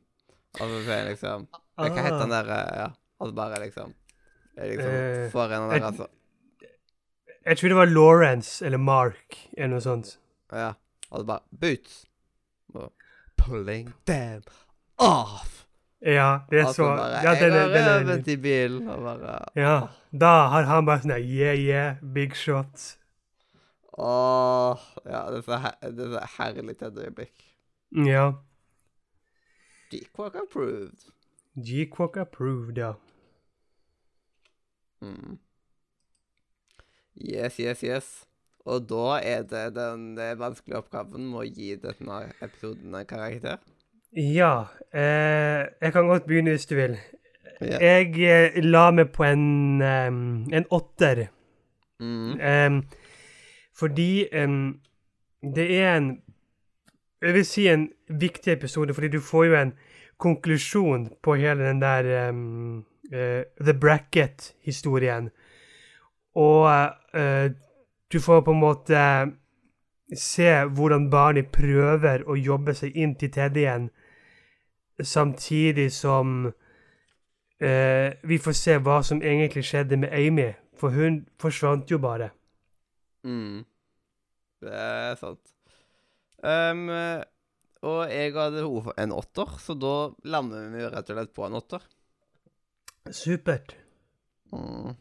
Altså 0.55 0.85
så 0.87 0.93
er 0.95 1.09
liksom 1.11 1.47
Hva 1.77 1.89
heter 1.91 2.21
han 2.23 2.31
der 2.33 2.51
eh, 2.55 2.77
Ja, 2.81 2.89
altså 3.21 3.35
bare 3.37 3.61
liksom 3.65 3.95
liksom 4.55 4.93
uh, 4.95 5.41
av 5.43 5.51
jeg- 5.51 5.81
der, 5.81 5.87
altså. 5.87 6.07
Jeg 7.45 7.59
tror 7.59 7.69
det 7.69 7.77
var 7.77 7.87
Lawrence 7.87 8.65
eller 8.65 8.79
Mark 8.79 9.37
eller 9.53 9.69
noe 9.75 9.81
sånt. 9.85 10.15
Ja. 10.53 10.71
Altså 11.11 11.27
bare 11.27 11.41
Boots. 11.61 12.07
Og 12.75 12.93
pulling 13.37 13.93
them 14.07 14.43
off. 14.99 15.67
Ja, 16.01 16.39
det 16.51 16.59
er 16.59 16.67
Altså 16.67 16.83
så 16.83 16.89
bare 16.97 17.21
Ja, 17.25 17.35
den 17.35 17.53
er, 17.53 17.69
Jeg 17.69 17.85
har 17.85 18.01
er, 18.13 18.29
i 18.29 18.37
bilen, 18.37 18.89
og 18.89 19.03
bare 19.03 19.39
Ja, 19.57 19.75
da 20.13 20.33
har 20.53 20.65
han 20.69 20.87
bare 20.87 21.01
sånn 21.01 21.17
Yeah, 21.19 21.57
yeah, 21.59 21.95
big 22.15 22.35
shot. 22.37 22.97
Åh 23.99 24.79
Ja, 25.07 25.31
det 25.31 25.39
er 25.39 25.47
så, 25.47 25.59
her, 25.63 25.75
det 25.91 26.07
er 26.07 26.13
så 26.17 26.27
herlig 26.39 26.77
Ted-øyeblikk. 26.81 27.45
Ja. 28.07 28.33
G-Quack 29.91 30.35
approved. 30.35 31.11
G-Quack 31.55 32.17
approved, 32.17 32.79
ja. 32.79 32.93
Mm. 35.01 35.39
Yes, 37.15 37.57
yes, 37.57 37.81
yes. 37.81 38.27
Og 38.65 38.89
da 38.89 39.21
er 39.21 39.43
det 39.43 39.75
den 39.77 40.19
eh, 40.19 40.39
vanskelige 40.41 40.81
oppgaven 40.81 41.29
med 41.29 41.43
å 41.43 41.47
gi 41.47 41.75
denne 41.79 42.21
episoden 42.43 42.97
en 42.97 43.07
karakter. 43.07 43.61
Ja. 44.17 44.67
Eh, 44.95 45.69
jeg 45.83 45.93
kan 45.93 46.09
godt 46.09 46.27
begynne 46.27 46.57
hvis 46.57 46.67
du 46.71 46.75
vil. 46.79 46.97
Yeah. 47.63 47.83
Jeg 47.85 48.17
eh, 48.25 48.59
la 48.65 48.89
meg 48.91 49.13
på 49.15 49.27
en, 49.29 49.83
um, 49.83 50.23
en 50.51 50.67
åtter. 50.75 51.27
Mm. 52.01 52.41
Em, 52.41 52.81
fordi 53.77 54.29
um, 54.45 54.81
det 55.55 55.79
er 55.79 55.97
en 55.97 56.21
Jeg 57.23 57.35
vil 57.35 57.45
si 57.47 57.69
en 57.69 57.89
viktig 58.09 58.53
episode, 58.53 58.95
fordi 58.95 59.09
du 59.09 59.21
får 59.21 59.45
jo 59.45 59.55
en 59.55 59.73
konklusjon 60.19 61.09
på 61.23 61.35
hele 61.35 61.65
den 61.65 61.81
der 61.81 62.29
um, 62.29 62.85
uh, 63.13 63.43
The 63.61 63.75
Bracket-historien. 63.81 65.31
Og 66.35 66.91
uh, 67.15 67.51
du 68.13 68.21
får 68.21 68.41
på 68.41 68.53
en 68.53 68.61
måte 68.61 68.99
se 70.17 70.65
hvordan 70.65 71.11
Barney 71.11 71.43
prøver 71.43 72.29
å 72.29 72.37
jobbe 72.37 72.75
seg 72.75 72.93
inn 72.97 73.15
til 73.17 73.33
Teddy 73.33 73.65
igjen, 73.65 73.91
samtidig 75.01 75.93
som 75.93 76.47
uh, 76.47 78.09
vi 78.23 78.39
får 78.39 78.53
se 78.53 78.79
hva 78.79 79.01
som 79.03 79.23
egentlig 79.23 79.65
skjedde 79.65 79.97
med 79.97 80.13
Amy, 80.13 80.53
for 80.77 80.91
hun 80.91 81.25
forsvant 81.41 81.91
jo 81.91 81.99
bare. 81.99 82.31
Mm. 83.25 83.63
Det 84.65 84.75
er 84.81 85.17
sant. 85.21 85.55
Um, 86.45 86.89
og 87.85 88.01
jeg 88.13 88.33
hadde 88.37 88.63
behov 88.63 88.91
for 88.91 89.01
en 89.01 89.15
åtter, 89.17 89.57
så 89.61 89.77
da 89.77 89.95
lander 90.29 90.69
vi 90.73 90.85
rett 90.85 91.11
og 91.13 91.19
slett 91.19 91.35
på 91.37 91.47
en 91.47 91.59
åtter. 91.59 91.89
Supert. 93.13 93.75
Mm. 94.53 94.95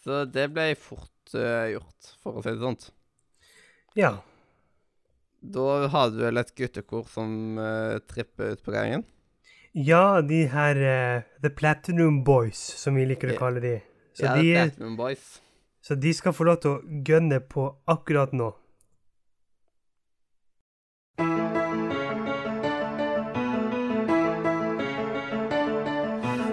Så 0.00 0.24
det 0.32 0.48
ble 0.54 0.72
fort 0.80 1.34
uh, 1.36 1.68
gjort, 1.70 2.10
for 2.22 2.40
å 2.40 2.42
si 2.44 2.54
det 2.54 2.62
sånn. 2.62 2.80
Ja. 3.98 4.14
Da 5.40 5.66
har 5.92 6.10
du 6.12 6.20
vel 6.24 6.40
et 6.40 6.54
guttekor 6.56 7.06
som 7.12 7.58
uh, 7.60 8.00
tripper 8.10 8.56
ut 8.56 8.64
på 8.64 8.74
gangen? 8.74 9.04
Ja, 9.76 10.20
de 10.26 10.42
her 10.50 10.80
uh, 10.82 11.28
The 11.44 11.52
Platinum 11.54 12.24
Boys, 12.26 12.58
som 12.80 12.98
vi 12.98 13.06
liker 13.06 13.34
å 13.34 13.38
kalle 13.38 13.62
de. 13.62 13.76
Så, 14.14 14.24
ja, 14.26 14.34
de, 14.36 14.52
Platinum 14.54 14.92
er- 14.92 14.96
Boys. 14.96 15.40
så 15.82 15.94
de 15.94 16.12
skal 16.14 16.32
få 16.32 16.44
lov 16.44 16.56
til 16.60 16.70
å 16.70 16.80
gønne 17.06 17.40
på 17.40 17.68
akkurat 17.88 18.32
nå. 18.32 18.52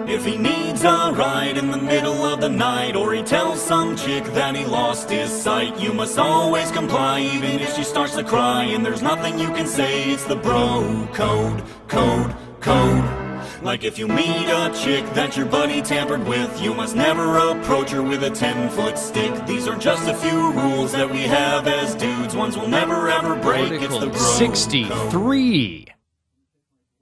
If 0.08 0.24
he 0.24 0.36
needs 0.38 0.82
a 0.84 1.12
ride 1.14 1.58
in 1.58 1.70
the 1.70 1.76
middle 1.76 2.24
of 2.24 2.40
the 2.40 2.48
night, 2.48 2.96
or 2.96 3.12
he 3.12 3.22
tells 3.22 3.60
some 3.60 3.96
chick 3.96 4.24
that 4.32 4.56
he 4.56 4.64
lost 4.64 5.10
his 5.10 5.30
sight, 5.30 5.78
you 5.78 5.92
must 5.92 6.18
always 6.18 6.70
comply, 6.72 7.20
even 7.20 7.60
if 7.60 7.74
she 7.76 7.84
starts 7.84 8.16
to 8.16 8.24
cry. 8.24 8.64
And 8.64 8.84
there's 8.84 9.02
nothing 9.02 9.38
you 9.38 9.48
can 9.48 9.66
say, 9.66 10.10
it's 10.10 10.24
the 10.24 10.36
bro 10.36 11.06
code, 11.12 11.62
code, 11.88 12.34
code. 12.60 13.27
Like 13.62 13.82
if 13.84 13.98
you 13.98 14.06
meet 14.06 14.48
a 14.48 14.72
chick 14.72 15.04
that 15.14 15.36
your 15.36 15.46
buddy 15.46 15.82
tampered 15.82 16.24
with, 16.26 16.62
you 16.62 16.72
must 16.74 16.94
never 16.94 17.36
approach 17.38 17.90
her 17.90 18.02
with 18.02 18.22
a 18.22 18.30
10 18.30 18.70
foot 18.70 18.96
stick. 18.96 19.32
These 19.46 19.66
are 19.68 19.76
just 19.76 20.08
a 20.08 20.14
few 20.14 20.52
rules 20.52 20.92
that 20.92 21.10
we 21.10 21.22
have 21.22 21.66
as 21.66 21.94
dudes, 21.96 22.36
ones 22.36 22.56
we'll 22.56 22.68
never 22.68 23.08
ever 23.08 23.34
break. 23.42 23.72
It's 23.82 23.98
the 23.98 24.06
bro 24.06 24.10
code. 24.10 24.16
63. 24.16 25.86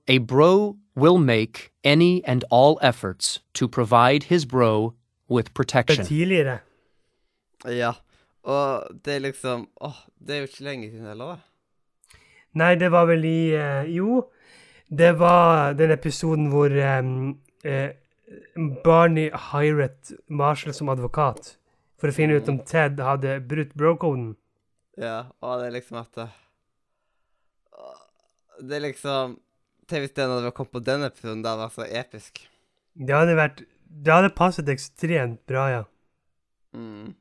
A 0.09 0.19
bro 0.19 0.77
will 0.95 1.19
make 1.19 1.73
any 1.85 2.25
and 2.25 2.45
all 2.51 2.79
efforts 2.83 3.40
to 3.55 3.69
provide 3.69 4.25
his 4.25 4.47
bro 4.47 4.95
with 5.29 5.45
Det 5.47 5.55
protection. 5.55 6.01
er 6.01 6.07
tidligere. 6.07 6.59
Ja. 7.66 7.92
Og 8.45 8.83
det 9.05 9.14
er 9.14 9.19
liksom 9.19 9.69
Åh, 9.81 9.92
det 10.27 10.31
er 10.35 10.37
jo 10.38 10.42
ikke 10.42 10.64
lenge 10.64 10.90
siden 10.90 11.07
heller, 11.07 11.27
da. 11.27 11.37
Nei, 12.55 12.75
det 12.75 12.90
var 12.92 13.05
vel 13.07 13.25
i 13.25 13.51
eh, 13.55 13.97
Jo, 13.97 14.23
det 14.88 15.12
var 15.18 15.75
den 15.75 15.90
episoden 15.90 16.51
hvor 16.53 16.70
um, 16.70 17.38
eh, 17.64 17.94
Barney 18.85 19.31
hiret 19.51 20.12
Marshall 20.29 20.75
som 20.75 20.90
advokat 20.92 21.57
for 22.01 22.11
å 22.11 22.16
finne 22.16 22.38
ut 22.38 22.49
om 22.51 22.61
Ted 22.66 23.01
hadde 23.03 23.38
brutt 23.49 23.75
bro-koden. 23.79 24.35
Ja, 25.01 25.33
og 25.44 25.61
det 25.61 25.70
er 25.70 25.77
liksom 25.77 25.99
at 26.01 26.12
det, 26.16 26.29
Det 28.64 28.77
er 28.79 28.87
liksom 28.87 29.35
Tenk 29.87 30.03
hvis 30.03 30.16
den 30.16 30.33
hadde 30.33 30.51
kommet 30.51 30.72
på 30.72 30.81
den 30.83 31.05
episoden, 31.07 31.42
det 31.44 31.51
hadde 31.53 31.62
vært 31.62 31.77
så 31.77 31.85
episk. 32.01 32.40
Det 32.96 33.14
hadde 33.14 33.37
vært 33.38 33.61
Det 33.87 34.12
hadde 34.12 34.33
passet 34.35 34.70
ekstremt 34.72 35.44
bra, 35.46 35.66
ja. 35.70 35.83
Mm. 36.75 37.12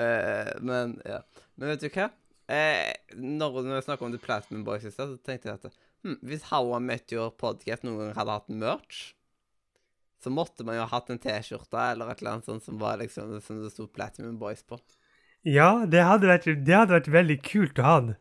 Eh, 0.00 0.52
men 0.64 0.96
ja. 1.04 1.20
Men 1.56 1.74
vet 1.74 1.84
du 1.84 1.90
hva? 1.92 2.08
Eh, 2.50 2.90
når 3.14 3.54
vi 3.60 3.82
snakket 3.84 4.06
om 4.06 4.12
The 4.12 4.22
Platinum 4.22 4.64
Boys 4.66 4.84
i 4.84 4.90
stad, 4.90 5.12
så 5.12 5.22
tenkte 5.26 5.52
jeg 5.52 5.60
at 5.60 5.80
hm, 6.02 6.16
hvis 6.26 6.48
How 6.50 6.72
I 6.76 6.80
Met 6.82 7.12
Your 7.14 7.30
Podcast 7.30 7.84
noen 7.86 8.00
gang 8.00 8.16
hadde 8.16 8.38
hatt 8.38 8.50
merch, 8.50 9.02
så 10.20 10.32
måtte 10.34 10.66
man 10.66 10.76
jo 10.76 10.84
ha 10.84 10.90
hatt 10.90 11.12
en 11.12 11.20
T-skjorte 11.22 11.84
eller 11.92 12.10
et 12.10 12.20
eller 12.20 12.34
annet 12.36 12.48
sånt 12.50 12.66
som 12.66 12.80
var 12.80 12.98
liksom 13.00 13.38
som 13.44 13.62
det 13.62 13.70
sto 13.72 13.86
Platinum 13.86 14.34
Boys 14.40 14.64
på. 14.66 14.80
Ja, 15.46 15.86
det 15.88 16.02
hadde 16.04 16.28
vært, 16.28 16.50
det 16.66 16.76
hadde 16.76 16.98
vært 16.98 17.12
veldig 17.14 17.38
kult 17.46 17.80
å 17.80 17.86
ha. 17.86 17.94
det. 18.08 18.18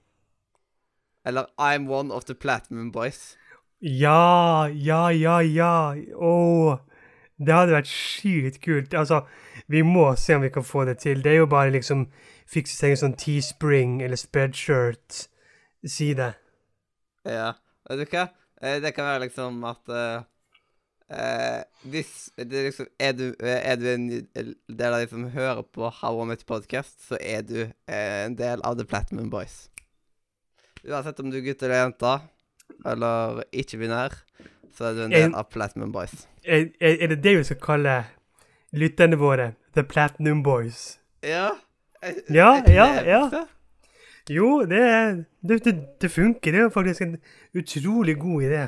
Eller 1.27 1.49
I'm 1.59 1.89
one 1.91 2.13
of 2.15 2.29
the 2.29 2.35
Platinum 2.35 2.93
Boys. 2.95 3.35
Ja, 3.79 4.67
ja, 4.67 5.09
ja, 5.11 5.41
ja. 5.41 5.95
Oh. 6.15 6.79
det 7.39 7.55
hadde 7.55 7.75
vært 7.77 7.91
sykt 7.91 8.61
kult. 8.63 8.93
Altså, 8.93 9.23
vi 9.67 9.83
må 9.83 10.11
se 10.19 10.35
om 10.35 10.43
vi 10.43 10.51
kan 10.51 10.63
få 10.63 10.85
det 10.87 10.99
til. 11.03 11.23
Det 11.23 11.33
er 11.33 11.41
jo 11.41 11.51
bare 11.51 11.71
liksom 11.71 12.07
fikse 12.49 12.75
seg 12.75 12.93
en 12.93 13.01
sånn 13.03 13.19
Teespring 13.19 13.91
eller 14.05 14.19
Spreadshirt-side. 14.19 16.29
Ja. 17.27 17.49
Vet 17.89 18.01
du 18.01 18.05
hva? 18.13 18.25
Eh, 18.61 18.77
det 18.83 18.91
kan 18.95 19.07
være 19.07 19.25
liksom 19.27 19.63
at 19.67 19.91
eh, 19.95 20.19
eh, 21.15 21.61
Hvis 21.87 22.29
det 22.35 22.63
liksom 22.65 22.87
Er 22.99 23.13
du, 23.15 23.25
er 23.39 23.75
du 23.79 23.85
en 23.93 24.09
del 24.09 24.93
av 24.93 24.99
de 24.99 25.07
som 25.11 25.29
hører 25.31 25.63
på 25.63 25.91
How 26.01 26.23
I 26.23 26.25
Met 26.31 26.45
Podcast, 26.45 26.97
så 27.07 27.17
er 27.21 27.45
du 27.47 27.59
en 27.87 28.35
del 28.39 28.63
av 28.67 28.77
The 28.77 28.85
Platinum 28.85 29.29
Boys. 29.31 29.69
Uansett 30.83 31.19
om 31.19 31.31
du 31.31 31.39
er 31.39 31.47
gutt 31.47 31.63
eller 31.63 31.81
jente, 31.81 32.13
eller 32.87 33.41
ikke-binær, 33.51 34.15
så 34.75 34.89
er 34.89 34.93
du 34.95 35.01
en 35.05 35.15
del 35.15 35.33
av 35.35 35.49
Platinum 35.51 35.91
Boys. 35.91 36.27
Er, 36.43 36.69
er, 36.79 37.01
er 37.03 37.11
det 37.11 37.23
det 37.23 37.35
vi 37.37 37.47
skal 37.49 37.59
kalle 37.63 37.95
lytterne 38.71 39.19
våre? 39.19 39.53
The 39.75 39.83
Platinum 39.83 40.43
Boys? 40.43 40.99
Ja. 41.23 41.51
Ja, 42.29 42.63
ja, 42.67 42.87
ja. 43.05 43.45
Jo, 44.29 44.65
det, 44.69 45.25
det, 45.41 45.63
det, 45.65 45.75
det 46.01 46.11
funker. 46.11 46.51
Det 46.51 46.61
er 46.61 46.69
faktisk 46.69 47.01
en 47.01 47.17
utrolig 47.57 48.17
god 48.19 48.43
idé. 48.43 48.67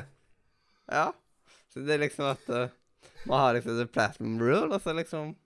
Ja. 0.92 1.10
Så 1.72 1.80
det 1.80 1.94
er 1.94 2.02
liksom 2.02 2.24
at 2.24 2.48
uh, 2.50 2.68
man 3.26 3.38
har 3.38 3.54
liksom 3.54 3.78
The 3.78 3.86
Platinum 3.86 4.40
Rule, 4.40 4.74
og 4.74 4.80
så 4.80 4.92
liksom 4.92 5.36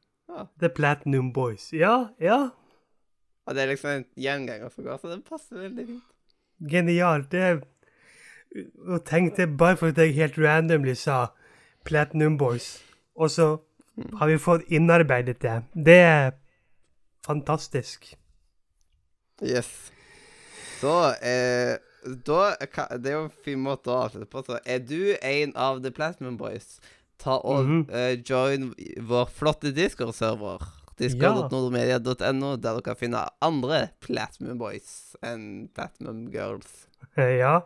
The 0.60 0.68
Platinum 0.68 1.32
Boys. 1.32 1.72
Ja, 1.72 2.08
ja. 2.20 2.48
Og 3.46 3.54
det 3.54 3.62
er 3.62 3.66
liksom 3.66 3.90
en 3.90 4.04
gjenganger 4.16 4.68
som 4.68 4.84
går, 4.84 4.98
så 4.98 5.12
det 5.12 5.24
passer 5.28 5.60
veldig 5.60 5.86
fint. 5.86 6.04
Genialt. 6.70 7.32
Det 7.32 7.40
er 7.40 7.60
Og 8.88 9.04
tenkte 9.04 9.46
bare 9.46 9.76
for 9.76 9.86
at 9.86 9.98
jeg 9.98 10.14
helt 10.14 10.38
randomly 10.38 10.94
sa 10.94 11.26
Platinum 11.84 12.38
Boys, 12.38 12.82
og 13.14 13.30
så 13.30 13.58
har 14.18 14.26
vi 14.26 14.38
fått 14.38 14.62
innarbeidet 14.68 15.42
det. 15.42 15.62
Det 15.74 15.98
er 15.98 16.30
fantastisk. 17.26 18.14
Yes. 19.42 19.92
Så 20.80 20.94
eh, 21.24 21.76
da 22.26 22.54
Det 22.96 23.10
er 23.10 23.16
jo 23.16 23.24
en 23.26 23.36
fin 23.44 23.60
måte 23.60 23.90
å 23.90 24.06
avslutte 24.06 24.30
på. 24.30 24.44
Så 24.46 24.60
er 24.64 24.82
du 24.86 25.16
en 25.20 25.52
av 25.58 25.82
The 25.84 25.92
Platinum 25.94 26.38
Boys, 26.40 26.78
ta 27.18 27.38
og 27.38 27.64
mm 27.64 27.82
-hmm. 27.82 27.94
uh, 27.94 28.22
join 28.30 28.74
vår 29.00 29.24
flotte 29.26 29.72
Discord-server. 29.72 30.62
Discord.nordmedia.no, 30.98 32.56
der 32.56 32.72
dere 32.72 32.82
kan 32.82 32.96
finne 32.96 33.28
andre 33.40 33.88
Platinum 34.00 34.58
Boys 34.58 35.16
enn 35.22 35.68
Platinum 35.74 36.30
Girls. 36.32 36.88
Eh, 37.16 37.38
Ja. 37.38 37.60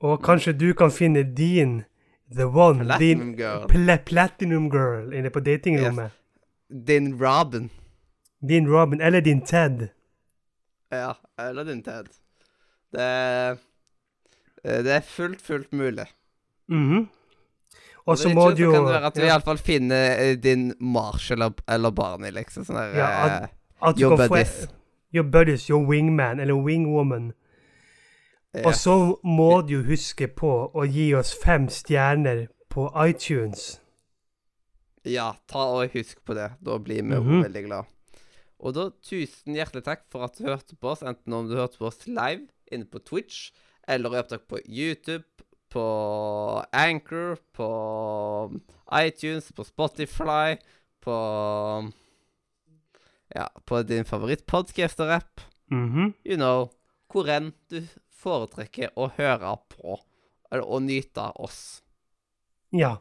Og 0.00 0.22
kanskje 0.22 0.52
du 0.52 0.72
kan 0.74 0.90
finne 0.90 1.22
din 1.22 1.84
The 2.34 2.44
One, 2.44 2.84
Platinum 2.84 3.26
din 3.26 3.36
Girl. 3.36 3.66
pla 3.68 3.96
Platinum 3.96 4.70
Girl 4.70 5.12
inne 5.12 5.30
på 5.30 5.40
datingrommet. 5.40 6.10
Din 6.68 7.18
Robin. 7.22 7.70
Din 8.48 8.68
Robin, 8.68 9.00
eller 9.00 9.20
din 9.20 9.40
Ted. 9.46 9.88
Ja, 10.92 11.14
eller 11.38 11.64
din 11.64 11.82
Ted. 11.82 12.06
Det 12.92 13.02
eh, 14.64 14.82
Det 14.84 14.92
er 14.92 15.00
fullt, 15.00 15.40
fullt 15.42 15.72
mulig. 15.72 16.06
Mhm. 16.68 17.08
Og 18.06 18.12
Og 18.12 18.18
så 18.18 18.28
må 18.34 18.50
du 18.50 18.62
jo 18.62 18.70
Det 18.72 18.74
kan 18.78 18.84
det 18.86 18.92
være 18.94 19.06
at 19.06 19.16
vi 19.16 19.22
ja, 19.22 19.26
iallfall 19.34 19.58
finner 19.58 20.16
eh, 20.20 20.36
din 20.42 20.74
Marsh 20.80 21.32
eller, 21.32 21.50
eller 21.68 21.90
Barney, 21.90 22.30
liksom. 22.30 22.64
Sånn 22.64 22.76
der 22.78 22.94
Ja, 22.98 23.08
at, 23.26 23.50
at 23.82 23.96
du 23.96 24.02
your 24.02 24.16
buddies. 24.16 24.68
your 25.14 25.24
buddies, 25.24 25.66
your 25.70 25.82
wingman 25.86 26.40
eller 26.40 26.54
wingwoman. 26.54 27.32
Ja. 28.54 28.66
Og 28.66 28.74
så 28.74 29.18
må 29.24 29.60
du 29.68 29.82
huske 29.82 30.28
på 30.28 30.70
å 30.74 30.84
gi 30.86 31.14
oss 31.14 31.34
fem 31.44 31.66
stjerner 31.68 32.46
på 32.70 32.86
iTunes. 33.08 33.80
Ja, 35.04 35.32
ta 35.48 35.58
og 35.58 35.90
husk 35.92 36.22
på 36.24 36.34
det. 36.34 36.52
Da 36.64 36.78
blir 36.78 37.02
vi 37.02 37.14
Mhm. 37.18 37.42
veldig 37.42 37.64
glad. 37.66 37.84
Og 38.62 38.72
da 38.76 38.88
tusen 39.04 39.56
hjertelig 39.56 39.84
takk 39.84 40.06
for 40.12 40.24
at 40.26 40.38
du 40.38 40.46
hørte 40.48 40.76
på 40.80 40.92
oss, 40.94 41.04
enten 41.04 41.34
om 41.36 41.48
du 41.48 41.56
hørte 41.58 41.80
på 41.80 41.90
oss 41.90 42.06
live 42.08 42.46
inne 42.72 42.88
på 42.88 43.02
Twitch, 43.04 43.50
eller 43.86 44.14
i 44.14 44.20
opptak 44.22 44.46
på 44.50 44.62
YouTube, 44.64 45.26
på 45.70 45.84
Anchor, 46.72 47.36
på 47.52 47.68
iTunes, 48.96 49.52
på 49.52 49.66
Spotify, 49.66 50.56
på 51.04 51.16
Ja, 53.34 53.48
på 53.66 53.82
din 53.82 54.04
favorittpodcaster-app. 54.06 55.40
Mhm. 55.68 56.14
You 56.24 56.36
know, 56.36 56.70
hvor 57.10 57.26
enn 57.28 57.52
du 57.68 57.80
foretrekker 58.14 58.94
å 58.96 59.10
høre 59.16 59.56
på, 59.68 59.98
eller 60.50 60.62
å 60.62 60.78
nyte 60.80 61.32
oss. 61.42 61.82
Ja. 62.70 62.96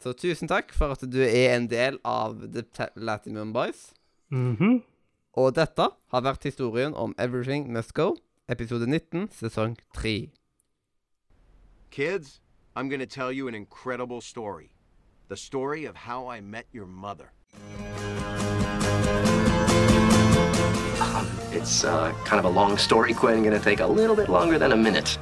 Så 0.00 0.12
tusen 0.12 0.48
takk 0.48 0.72
for 0.76 0.92
at 0.92 1.00
du 1.00 1.18
er 1.24 1.56
en 1.56 1.66
del 1.68 1.98
av 2.04 2.52
The 2.52 2.90
Latin 2.96 3.52
Boys. 3.52 3.94
Mhm. 4.30 4.82
Og 5.32 5.54
dette 5.54 5.88
har 6.10 6.22
vært 6.22 6.44
historien 6.44 6.94
om 6.94 7.14
Everything 7.18 7.72
Must 7.72 7.94
Go, 7.94 8.16
episode 8.48 8.86
19, 8.86 9.28
sesong 9.30 9.76
3. 9.94 10.30
Kids, 11.90 12.40
I'm 12.76 12.88
going 12.88 13.00
to 13.00 13.06
tell 13.06 13.32
you 13.32 13.48
an 13.48 13.54
incredible 13.54 14.20
story. 14.20 14.70
The 15.28 15.36
story 15.36 15.84
of 15.84 15.96
how 15.96 16.28
I 16.28 16.40
met 16.40 16.66
your 16.72 16.86
mother. 16.86 17.32
It's 21.52 21.84
uh, 21.84 22.12
kind 22.24 22.38
of 22.38 22.44
a 22.44 22.48
long 22.48 22.78
story, 22.78 23.12
Quinn. 23.12 23.42
Gonna 23.42 23.58
take 23.58 23.80
a 23.80 23.86
little 23.86 24.14
bit 24.14 24.28
longer 24.28 24.58
than 24.58 24.72
a 24.72 24.76
minute. 24.76 25.18